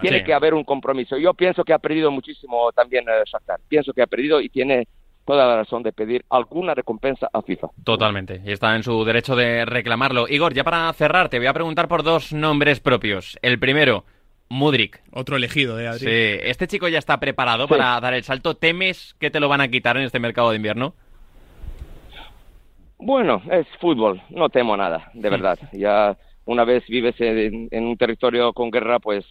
Tiene 0.02 0.24
que 0.24 0.34
haber 0.34 0.54
un 0.54 0.64
compromiso. 0.64 1.18
Yo 1.18 1.34
pienso 1.34 1.64
que 1.64 1.74
ha 1.74 1.80
perdido 1.80 2.12
muchísimo 2.12 2.72
también 2.72 3.06
eh, 3.10 3.24
Shakhtar. 3.26 3.60
Pienso 3.68 3.92
que 3.92 4.04
ha 4.04 4.08
perdido 4.08 4.40
y 4.40 4.50
tiene 4.50 4.88
toda 5.26 5.48
la 5.48 5.58
razón 5.58 5.84
de 5.84 5.92
pedir 5.92 6.24
alguna 6.30 6.74
recompensa 6.74 7.30
a 7.34 7.42
FIFA. 7.42 7.68
Totalmente, 7.84 8.42
y 8.46 8.52
está 8.52 8.76
en 8.76 8.84
su 8.84 9.04
derecho 9.04 9.36
de 9.36 9.66
reclamarlo. 9.66 10.28
Igor, 10.28 10.54
ya 10.54 10.64
para 10.64 10.92
cerrar, 10.94 11.30
te 11.30 11.40
voy 11.40 11.48
a 11.48 11.54
preguntar 11.54 11.88
por 11.88 12.04
dos 12.04 12.32
nombres 12.32 12.80
propios. 12.80 13.38
El 13.42 13.60
primero, 13.60 14.06
Mudrik. 14.50 15.02
Otro 15.12 15.36
elegido, 15.36 15.80
¿eh, 15.80 15.88
Adri? 15.88 16.00
Sí, 16.00 16.40
este 16.44 16.68
chico 16.68 16.88
ya 16.88 17.00
está 17.00 17.20
preparado 17.20 17.68
para 17.68 18.00
dar 18.00 18.14
el 18.14 18.24
salto. 18.24 18.56
¿Temes 18.56 19.16
que 19.20 19.32
te 19.32 19.40
lo 19.40 19.50
van 19.50 19.62
a 19.62 19.68
quitar 19.68 19.98
en 19.98 20.04
este 20.04 20.20
mercado 20.20 20.52
de 20.52 20.58
invierno? 20.58 20.94
Bueno, 22.98 23.42
es 23.52 23.68
fútbol, 23.80 24.22
no 24.30 24.50
temo 24.50 24.78
nada, 24.78 25.12
de 25.14 25.30
verdad. 25.30 25.60
Ya 25.74 26.18
una 26.46 26.64
vez 26.64 26.86
vives 26.88 27.16
en, 27.20 27.70
un 27.72 27.98
territorio 27.98 28.54
con 28.54 28.72
guerra, 28.72 29.00
pues 29.00 29.26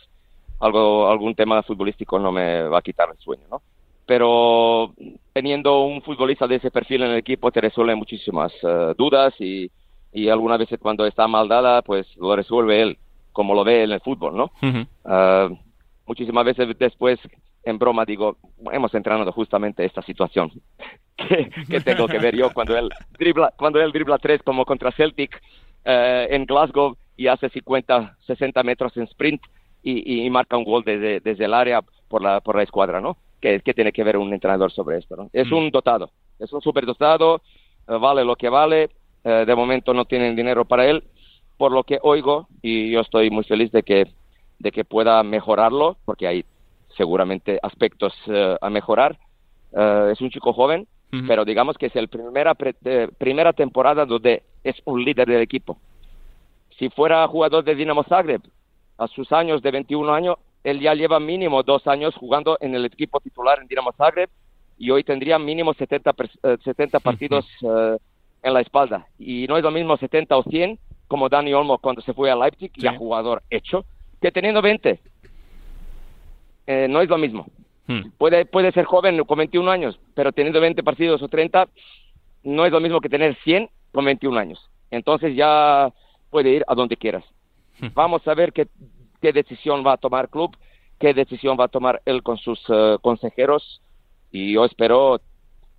algo, 0.61 1.09
algún 1.09 1.35
tema 1.35 1.63
futbolístico 1.63 2.19
no 2.19 2.31
me 2.31 2.63
va 2.65 2.79
a 2.79 2.83
quitar 2.83 3.09
el 3.11 3.19
sueño, 3.19 3.45
¿no? 3.51 3.63
Pero 4.07 4.93
teniendo 5.35 5.83
un 5.83 6.01
futbolista 6.01 6.47
de 6.47 6.57
ese 6.57 6.71
perfil 6.71 7.03
en 7.03 7.11
el 7.11 7.19
equipo 7.19 7.51
te 7.51 7.61
resuelve 7.61 7.95
muchísimas 7.97 8.53
eh, 8.63 8.95
dudas 8.97 9.35
y, 9.41 9.71
y 10.13 10.29
algunas 10.29 10.61
veces 10.61 10.79
cuando 10.79 11.05
está 11.07 11.27
mal 11.27 11.49
dada, 11.49 11.83
pues 11.83 12.07
lo 12.17 12.35
resuelve 12.37 12.81
él, 12.81 12.99
como 13.33 13.53
lo 13.53 13.65
ve 13.65 13.83
en 13.83 13.91
el 13.91 14.01
fútbol, 14.01 14.37
¿no? 14.37 14.53
Ah, 15.05 15.49
muchísimas 16.07 16.45
veces 16.45 16.69
después, 16.79 17.19
en 17.65 17.79
broma, 17.79 18.05
digo, 18.05 18.37
hemos 18.73 18.95
entrenado 18.95 19.33
justamente 19.33 19.85
esta 19.85 20.03
situación. 20.03 20.53
¿Qué, 21.17 21.81
tengo 21.81 22.07
que 22.07 22.19
ver 22.21 22.37
yo 22.37 22.51
cuando 22.53 22.77
él 22.79 22.89
dribla, 23.19 23.53
cuando 23.57 23.81
él 23.81 23.91
dribla 23.91 24.19
tres 24.19 24.41
como 24.43 24.65
contra 24.65 24.93
Celtic 24.93 25.43
eh, 25.85 26.29
en 26.31 26.47
Glasgow 26.47 26.97
y 27.17 27.27
hace 27.27 27.49
50, 27.49 28.17
60 28.25 28.63
metros 28.63 28.97
en 28.97 29.05
sprint 29.05 29.43
y, 29.83 30.31
marca 30.31 30.57
un 30.57 30.65
gol 30.65 30.83
desde, 30.85 31.21
desde, 31.21 31.45
el 31.45 31.53
área 31.53 31.83
por 32.09 32.23
la, 32.23 32.41
por 32.41 32.57
la 32.57 32.63
escuadra, 32.63 33.01
¿no? 33.01 33.19
¿Qué, 33.63 33.75
tiene 33.75 33.93
que 33.93 34.05
ver 34.05 34.17
un 34.17 34.33
entrenador 34.33 34.73
sobre 34.73 34.99
esto, 34.99 35.17
no? 35.17 35.31
Es 35.33 35.51
mm. 35.51 35.55
un 35.55 35.71
dotado, 35.71 36.11
es 36.39 36.53
un 36.53 36.61
super 36.61 36.87
dotado, 36.87 37.43
eh, 37.87 37.99
vale 37.99 38.25
lo 38.25 38.37
que 38.37 38.49
vale, 38.49 38.91
eh, 39.23 39.45
de 39.47 39.55
momento 39.55 39.93
no 39.93 40.05
tienen 40.05 40.35
dinero 40.35 40.65
para 40.65 40.87
él, 40.87 41.05
por 41.57 41.73
lo 41.73 41.85
que 41.85 41.99
oigo, 42.03 42.49
y 42.63 42.91
yo 42.91 43.01
estoy 43.01 43.31
muy 43.31 43.45
feliz 43.45 43.71
de 43.73 43.83
que, 43.83 44.09
de 44.59 44.73
que 44.73 44.85
pueda 44.85 45.23
mejorarlo, 45.23 45.97
porque 46.05 46.27
hay 46.27 46.45
seguramente 46.97 47.59
aspectos 47.63 48.15
eh, 48.27 48.57
a 48.61 48.71
mejorar. 48.71 49.19
es 50.11 50.21
un 50.21 50.31
chico 50.31 50.53
joven, 50.53 50.87
pero 51.29 51.45
digamos 51.45 51.77
que 51.77 51.87
es 51.87 51.97
el 51.97 52.09
primera, 52.09 52.55
primera 52.55 53.53
temporada 53.53 54.05
donde 54.05 54.43
es 54.65 54.77
un 54.85 55.05
líder 55.05 55.29
del 55.29 55.43
equipo 55.43 55.79
si 56.79 56.89
fuera 56.91 57.27
jugador 57.29 57.65
de 57.65 57.75
Dinamo 57.75 58.05
Zagreb 58.05 58.43
a 58.99 59.07
sus 59.09 59.31
años 59.33 59.63
de 59.63 59.71
21 59.71 60.13
años, 60.13 60.37
él 60.65 60.81
ya 60.81 60.95
lleva 60.95 61.21
mínimo 61.21 61.63
dos 61.63 61.87
años 61.87 62.15
jugando 62.17 62.57
en 62.61 62.75
el 62.75 62.87
equipo 62.87 63.21
titular 63.21 63.61
en 63.61 63.69
Dinamo 63.69 63.93
Zagreb 63.93 64.31
y 64.79 64.91
hoy 64.91 65.05
tendría 65.05 65.39
mínimo 65.39 65.75
70, 65.75 66.15
70 66.65 66.97
eh, 66.97 67.01
partidos 67.01 67.47
eh, 67.63 67.99
en 68.43 68.55
la 68.55 68.61
espalda. 68.61 69.07
Y 69.19 69.47
no 69.47 69.59
es 69.59 69.63
lo 69.63 69.71
mismo 69.71 69.97
70 69.97 70.37
o 70.37 70.43
100 70.43 70.79
como 71.07 71.29
Dani 71.29 71.53
Olmo 71.53 71.79
cuando 71.79 72.01
se 72.01 72.15
fue 72.15 72.31
a 72.31 72.35
Leipzig, 72.35 72.73
y 72.75 72.81
ya 72.81 72.97
jugador 72.97 73.43
hecho, 73.51 73.85
que 74.21 74.33
teniendo 74.33 74.63
20. 74.63 74.99
Eh, 76.67 76.87
no 76.89 77.03
es 77.03 77.09
lo 77.11 77.19
mismo. 77.19 77.47
Hmm. 77.87 78.09
Puede, 78.17 78.47
puede 78.47 78.73
ser 78.73 78.87
joven 78.87 79.23
con 79.25 79.37
21 79.39 79.71
años, 79.71 80.01
pero 80.15 80.33
teniendo 80.33 80.61
20 80.61 80.83
partidos 80.83 81.23
o 81.23 81.29
30, 81.29 81.69
no 82.43 82.65
es 82.65 82.73
lo 82.73 82.81
mismo 82.81 83.03
que 83.03 83.11
tener 83.11 83.37
100 83.45 83.69
con 83.93 84.07
21 84.07 84.39
años. 84.41 84.71
Entonces 84.91 85.37
ya 85.37 85.93
puede 86.31 86.51
ir 86.51 86.65
a 86.67 86.75
donde 86.75 86.97
quieras. 86.97 87.25
Vamos 87.93 88.27
a 88.27 88.35
ver 88.35 88.53
qué, 88.53 88.67
qué 89.25 89.33
decisión 89.33 89.83
va 89.87 89.95
a 89.95 89.97
tomar 89.97 90.29
club, 90.29 90.55
qué 91.01 91.15
decisión 91.15 91.57
va 91.59 91.65
a 91.65 91.69
tomar 91.69 92.03
él 92.05 92.23
con 92.23 92.37
sus 92.37 92.61
eh, 92.69 92.99
consejeros 93.01 93.81
y 94.31 94.53
yo 94.53 94.67
espero 94.67 95.19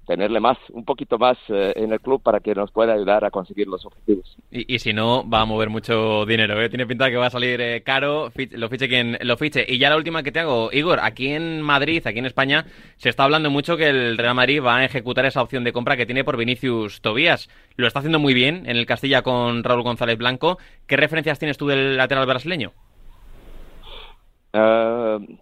tenerle 0.08 0.40
más, 0.40 0.58
un 0.70 0.84
poquito 0.84 1.20
más 1.20 1.38
eh, 1.50 1.74
en 1.76 1.94
el 1.94 2.00
club 2.00 2.24
para 2.24 2.40
que 2.40 2.56
nos 2.56 2.72
pueda 2.72 2.94
ayudar 2.94 3.24
a 3.24 3.30
conseguir 3.30 3.68
los 3.68 3.86
objetivos. 3.86 4.36
Y, 4.50 4.80
si 4.80 4.94
no, 4.94 5.28
va 5.30 5.42
a 5.42 5.46
mover 5.46 5.70
mucho 5.70 6.26
dinero, 6.26 6.60
¿eh? 6.60 6.70
Tiene 6.70 6.88
pinta 6.88 7.12
que 7.12 7.18
va 7.18 7.28
a 7.28 7.30
salir 7.30 7.62
eh, 7.62 7.84
caro, 7.84 8.32
lo 8.52 8.70
fiche 8.70 8.88
quien 8.88 9.18
lo 9.22 9.38
fiche. 9.38 9.64
Y 9.68 9.78
ya 9.78 9.92
la 9.92 9.98
última 9.98 10.24
que 10.24 10.32
te 10.32 10.40
hago, 10.40 10.72
Igor, 10.72 11.00
aquí 11.04 11.28
en 11.28 11.62
Madrid, 11.62 12.02
aquí 12.06 12.18
en 12.18 12.26
España, 12.26 12.66
se 12.98 13.10
está 13.10 13.26
hablando 13.26 13.52
mucho 13.52 13.78
que 13.78 13.90
el 13.90 14.18
Real 14.18 14.34
Madrid 14.34 14.64
va 14.64 14.78
a 14.78 14.86
ejecutar 14.86 15.26
esa 15.26 15.44
opción 15.44 15.64
de 15.64 15.72
compra 15.72 15.98
que 15.98 16.08
tiene 16.08 16.24
por 16.24 16.38
Vinicius 16.38 17.02
Tobías. 17.02 17.48
Lo 17.76 17.86
está 17.86 18.00
haciendo 18.00 18.20
muy 18.20 18.34
bien 18.34 18.64
en 18.66 18.78
el 18.78 18.88
Castilla 18.88 19.22
con 19.22 19.64
Raúl 19.64 19.84
González 19.84 20.18
Blanco. 20.18 20.58
¿Qué 20.88 20.98
referencias 20.98 21.38
tienes 21.38 21.58
tú 21.58 21.68
del 21.68 21.98
lateral 21.98 22.26
brasileño? 22.26 22.74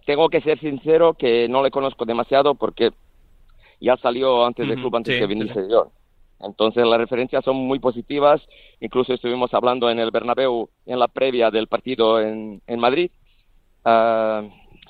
Tengo 0.05 0.29
que 0.29 0.41
ser 0.41 0.59
sincero 0.59 1.13
que 1.13 1.47
no 1.47 1.61
le 1.61 1.71
conozco 1.71 2.05
demasiado 2.05 2.55
porque 2.55 2.91
ya 3.79 3.97
salió 3.97 4.45
antes 4.45 4.67
del 4.67 4.79
club, 4.79 4.95
antes 4.95 5.19
que 5.19 5.27
viniese 5.27 5.67
yo. 5.69 5.91
Entonces 6.39 6.85
las 6.85 6.97
referencias 6.97 7.43
son 7.43 7.55
muy 7.55 7.79
positivas, 7.79 8.41
incluso 8.79 9.13
estuvimos 9.13 9.53
hablando 9.53 9.89
en 9.89 9.99
el 9.99 10.11
Bernabéu 10.11 10.69
en 10.85 10.99
la 10.99 11.07
previa 11.07 11.51
del 11.51 11.67
partido 11.67 12.19
en, 12.19 12.61
en 12.67 12.79
Madrid. 12.79 13.11
Ah, 13.85 14.43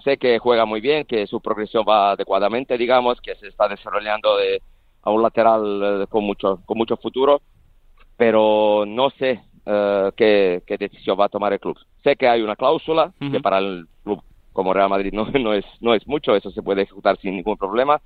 sé 0.04 0.18
que 0.18 0.40
juega 0.40 0.66
muy 0.66 0.82
bien, 0.82 1.06
que 1.06 1.28
su 1.28 1.42
progresión 1.42 1.86
va 1.88 2.12
adecuadamente, 2.12 2.78
digamos, 2.78 3.22
que 3.22 3.36
se 3.36 3.48
está 3.48 3.68
desarrollando 3.68 4.38
de, 4.38 4.62
a 5.04 5.12
un 5.12 5.22
lateral 5.22 6.02
eh, 6.02 6.08
con 6.08 6.24
mucho 6.24 6.62
con 6.66 6.78
mucho 6.78 6.98
futuro, 6.98 7.42
pero 8.18 8.86
no 8.88 9.10
sé 9.12 9.42
eh, 9.66 10.12
qué, 10.16 10.64
qué, 10.66 10.78
decisión 10.78 11.20
va 11.20 11.26
a 11.26 11.30
tomar 11.30 11.54
el 11.54 11.60
club. 11.60 11.78
Sé 12.04 12.16
que 12.16 12.28
hay 12.28 12.42
una 12.42 12.56
cláusula 12.56 13.14
que 13.20 13.40
para 13.40 13.60
el 13.60 13.88
club 14.04 14.22
como 14.52 14.74
Real 14.74 14.90
Madrid 14.90 15.14
no, 15.14 15.26
no, 15.40 15.54
es, 15.54 15.66
no 15.82 15.94
es 15.94 16.08
mucho, 16.08 16.36
eso 16.36 16.52
se 16.52 16.62
puede 16.62 16.84
ejecutar 16.84 17.18
sin 17.20 17.36
ningún 17.36 17.58
problema, 17.58 18.02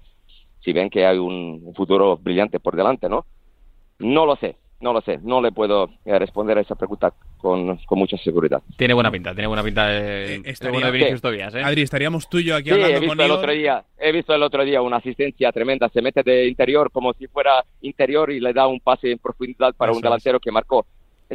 si 0.64 0.74
ven 0.74 0.90
que 0.90 1.06
hay 1.06 1.18
un 1.18 1.74
futuro 1.76 2.18
brillante 2.18 2.60
por 2.60 2.76
delante, 2.76 3.10
¿no? 3.10 3.26
No 4.00 4.26
lo 4.26 4.36
sé, 4.36 4.56
no 4.80 4.94
lo 4.94 5.02
sé, 5.02 5.20
no 5.24 5.42
le 5.42 5.52
puedo 5.52 5.90
eh, 6.06 6.20
responder 6.20 6.58
a 6.58 6.62
esa 6.62 6.76
pregunta 6.76 7.14
con, 7.38 7.80
mucha 7.92 8.18
seguridad. 8.18 8.62
Tiene 8.76 8.94
buena 8.94 9.12
pinta, 9.12 9.34
tiene 9.34 9.48
buena 9.48 9.64
pinta 9.64 9.88
de, 9.88 10.36
eh, 10.36 10.42
estaría, 10.46 11.48
¿eh? 11.48 11.64
Adri, 11.64 11.82
estaríamos 11.82 12.30
tú 12.30 12.38
y 12.38 12.46
yo 12.46 12.56
aquí 12.56 12.70
hablando 12.70 12.98
he 12.98 13.00
visto 13.00 13.24
el 13.24 13.32
otro 13.32 13.52
día, 13.52 13.84
He 13.98 14.12
visto 14.12 14.36
el 14.36 14.44
otro 14.44 14.64
día 14.64 14.82
una 14.82 14.98
asistencia 14.98 15.52
tremenda, 15.52 15.90
se 15.90 16.02
mete 16.02 16.22
de 16.24 16.48
interior 16.48 16.92
como 16.92 17.14
si 17.14 17.28
fuera 17.28 17.66
interior 17.82 18.32
y 18.32 18.40
le 18.40 18.54
da 18.54 18.68
un 18.68 18.80
pase 18.80 19.12
en 19.12 19.18
profundidad 19.18 19.74
para 19.76 19.92
un 19.92 20.02
delantero 20.02 20.40
que 20.40 20.52
marcó. 20.52 20.86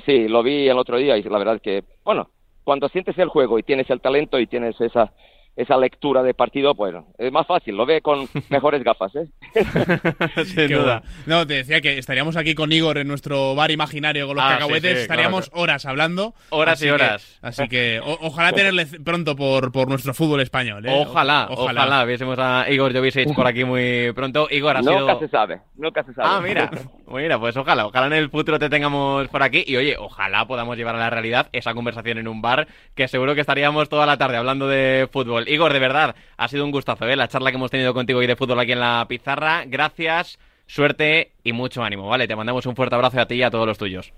Sí, 0.07 0.29
lo 0.29 0.43
vi 0.43 0.69
el 0.69 0.79
otro 0.79 0.97
día 0.97 1.17
y 1.19 1.23
la 1.23 1.39
verdad 1.39 1.61
que, 1.61 1.83
bueno, 2.05 2.31
cuando 2.65 2.89
sientes 2.89 3.19
el 3.19 3.29
juego 3.29 3.59
y 3.59 3.63
tienes 3.63 3.91
el 3.91 4.01
talento 4.01 4.39
y 4.39 4.47
tienes 4.47 4.81
esa 4.81 5.13
esa 5.57 5.77
lectura 5.77 6.23
de 6.23 6.35
partido, 6.35 6.75
bueno, 6.75 7.09
es 7.19 7.31
más 7.31 7.47
fácil, 7.47 7.77
lo 7.77 7.85
ve 7.85 8.01
con 8.01 8.29
mejores 8.49 8.83
gafas, 8.83 9.13
¿eh? 9.17 9.29
Sin 10.45 10.69
duda. 10.69 11.03
No, 11.27 11.47
te 11.47 11.55
decía 11.55 11.81
que 11.81 11.99
estaríamos 11.99 12.37
aquí 12.37 12.55
con 12.55 12.73
Igor 12.73 12.99
en 12.99 13.09
nuestro 13.09 13.55
bar 13.55 13.71
imaginario 13.71 14.27
con 14.27 14.37
los 14.37 14.45
ah, 14.45 14.55
cacahuetes, 14.55 15.01
estaríamos 15.01 15.51
horas 15.53 15.85
hablando. 15.85 16.35
Horas 16.51 16.83
y 16.83 16.89
horas. 16.89 17.39
así 17.43 17.69
que 17.69 18.01
ojalá 18.03 18.53
tenerle 18.53 18.87
pronto 18.87 19.37
por, 19.37 19.73
por 19.73 19.89
nuestro 19.89 20.15
fútbol 20.15 20.41
español, 20.41 20.87
¿eh? 20.87 20.93
Ojalá, 20.93 21.49
ojalá, 21.51 22.05
viésemos 22.05 22.39
a 22.39 22.67
Igor 22.71 22.93
Jovicic 22.93 23.35
por 23.35 23.47
aquí 23.47 23.65
muy 23.65 24.13
pronto. 24.15 24.49
Igor, 24.51 24.77
ha 24.77 24.83
nunca 24.83 25.19
se 25.19 25.29
sabe, 25.29 25.61
nunca 25.77 26.03
se 26.03 26.15
sabe. 26.15 26.29
Ah, 26.31 26.41
mira, 26.41 26.71
mira, 27.07 27.39
pues 27.39 27.57
ojalá, 27.57 27.87
ojalá 27.87 28.07
en 28.07 28.15
el 28.15 28.31
futuro 28.31 28.59
te 28.59 28.71
tengamos 28.71 29.29
por 29.29 29.43
aquí 29.43 29.65
y 29.67 29.77
oye, 29.77 29.97
ojalá 29.99 30.47
podamos 30.47 30.77
llevar 30.77 30.97
a 30.97 30.99
la 30.99 31.11
realidad 31.11 31.49
esa 31.53 31.75
conversación 31.75 32.19
en 32.19 32.29
un 32.29 32.41
bar 32.41 32.69
que 32.95 33.09
seguro 33.09 33.35
que 33.35 33.41
estaríamos 33.43 33.89
toda 33.89 34.07
la 34.07 34.17
tarde 34.17 34.37
hablando 34.37 34.67
de 34.67 35.09
fútbol. 35.13 35.42
Igor, 35.49 35.73
de 35.73 35.79
verdad, 35.79 36.15
ha 36.37 36.49
sido 36.49 36.65
un 36.65 36.71
gustazo 36.71 37.07
¿eh? 37.09 37.17
la 37.17 37.29
charla 37.29 37.51
que 37.51 37.57
hemos 37.57 37.71
tenido 37.71 37.95
contigo 37.95 38.23
y 38.23 38.27
de 38.27 38.37
fútbol 38.37 38.59
aquí 38.61 38.73
en 38.73 38.81
la 38.81 39.05
pizarra. 39.09 39.65
Gracias. 39.67 40.39
suerte 40.67 41.33
y 41.45 41.53
mucho 41.53 41.83
ánimo, 41.83 42.09
¿vale? 42.09 42.27
Te 42.27 42.37
mandamos 42.37 42.65
un 42.67 42.75
fuerte 42.77 42.95
abrazo 42.95 43.21
a 43.21 43.27
ti 43.27 43.35
y 43.35 43.43
a 43.43 43.51
todos 43.51 43.67
los 43.67 43.77
tuyos. 43.79 44.13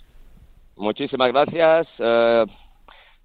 Muchísimas 0.76 1.32
gracias. 1.32 1.86
eh, 1.98 2.44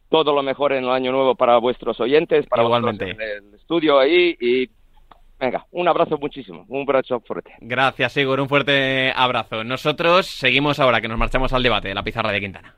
todo 0.09 0.33
lo 0.33 0.41
mejor 0.41 0.73
en 0.73 0.83
el 0.85 0.89
año 0.89 1.11
nuevo 1.11 1.35
para 1.35 1.57
vuestros 1.57 1.99
oyentes, 1.99 2.47
para 2.47 2.63
Igualmente. 2.63 3.11
en 3.11 3.21
el 3.21 3.53
estudio 3.55 3.99
ahí 3.99 4.35
y 4.39 4.67
venga, 5.39 5.65
un 5.71 5.87
abrazo 5.87 6.17
muchísimo, 6.17 6.65
un 6.67 6.81
abrazo 6.81 7.19
fuerte. 7.21 7.51
Gracias, 7.61 8.17
Igor. 8.17 8.39
Un 8.39 8.49
fuerte 8.49 9.11
abrazo. 9.15 9.63
Nosotros 9.63 10.25
seguimos 10.25 10.79
ahora 10.79 10.99
que 11.01 11.07
nos 11.07 11.19
marchamos 11.19 11.53
al 11.53 11.61
debate 11.61 11.89
de 11.89 11.93
la 11.95 12.03
pizarra 12.03 12.31
de 12.31 12.39
Quintana. 12.39 12.73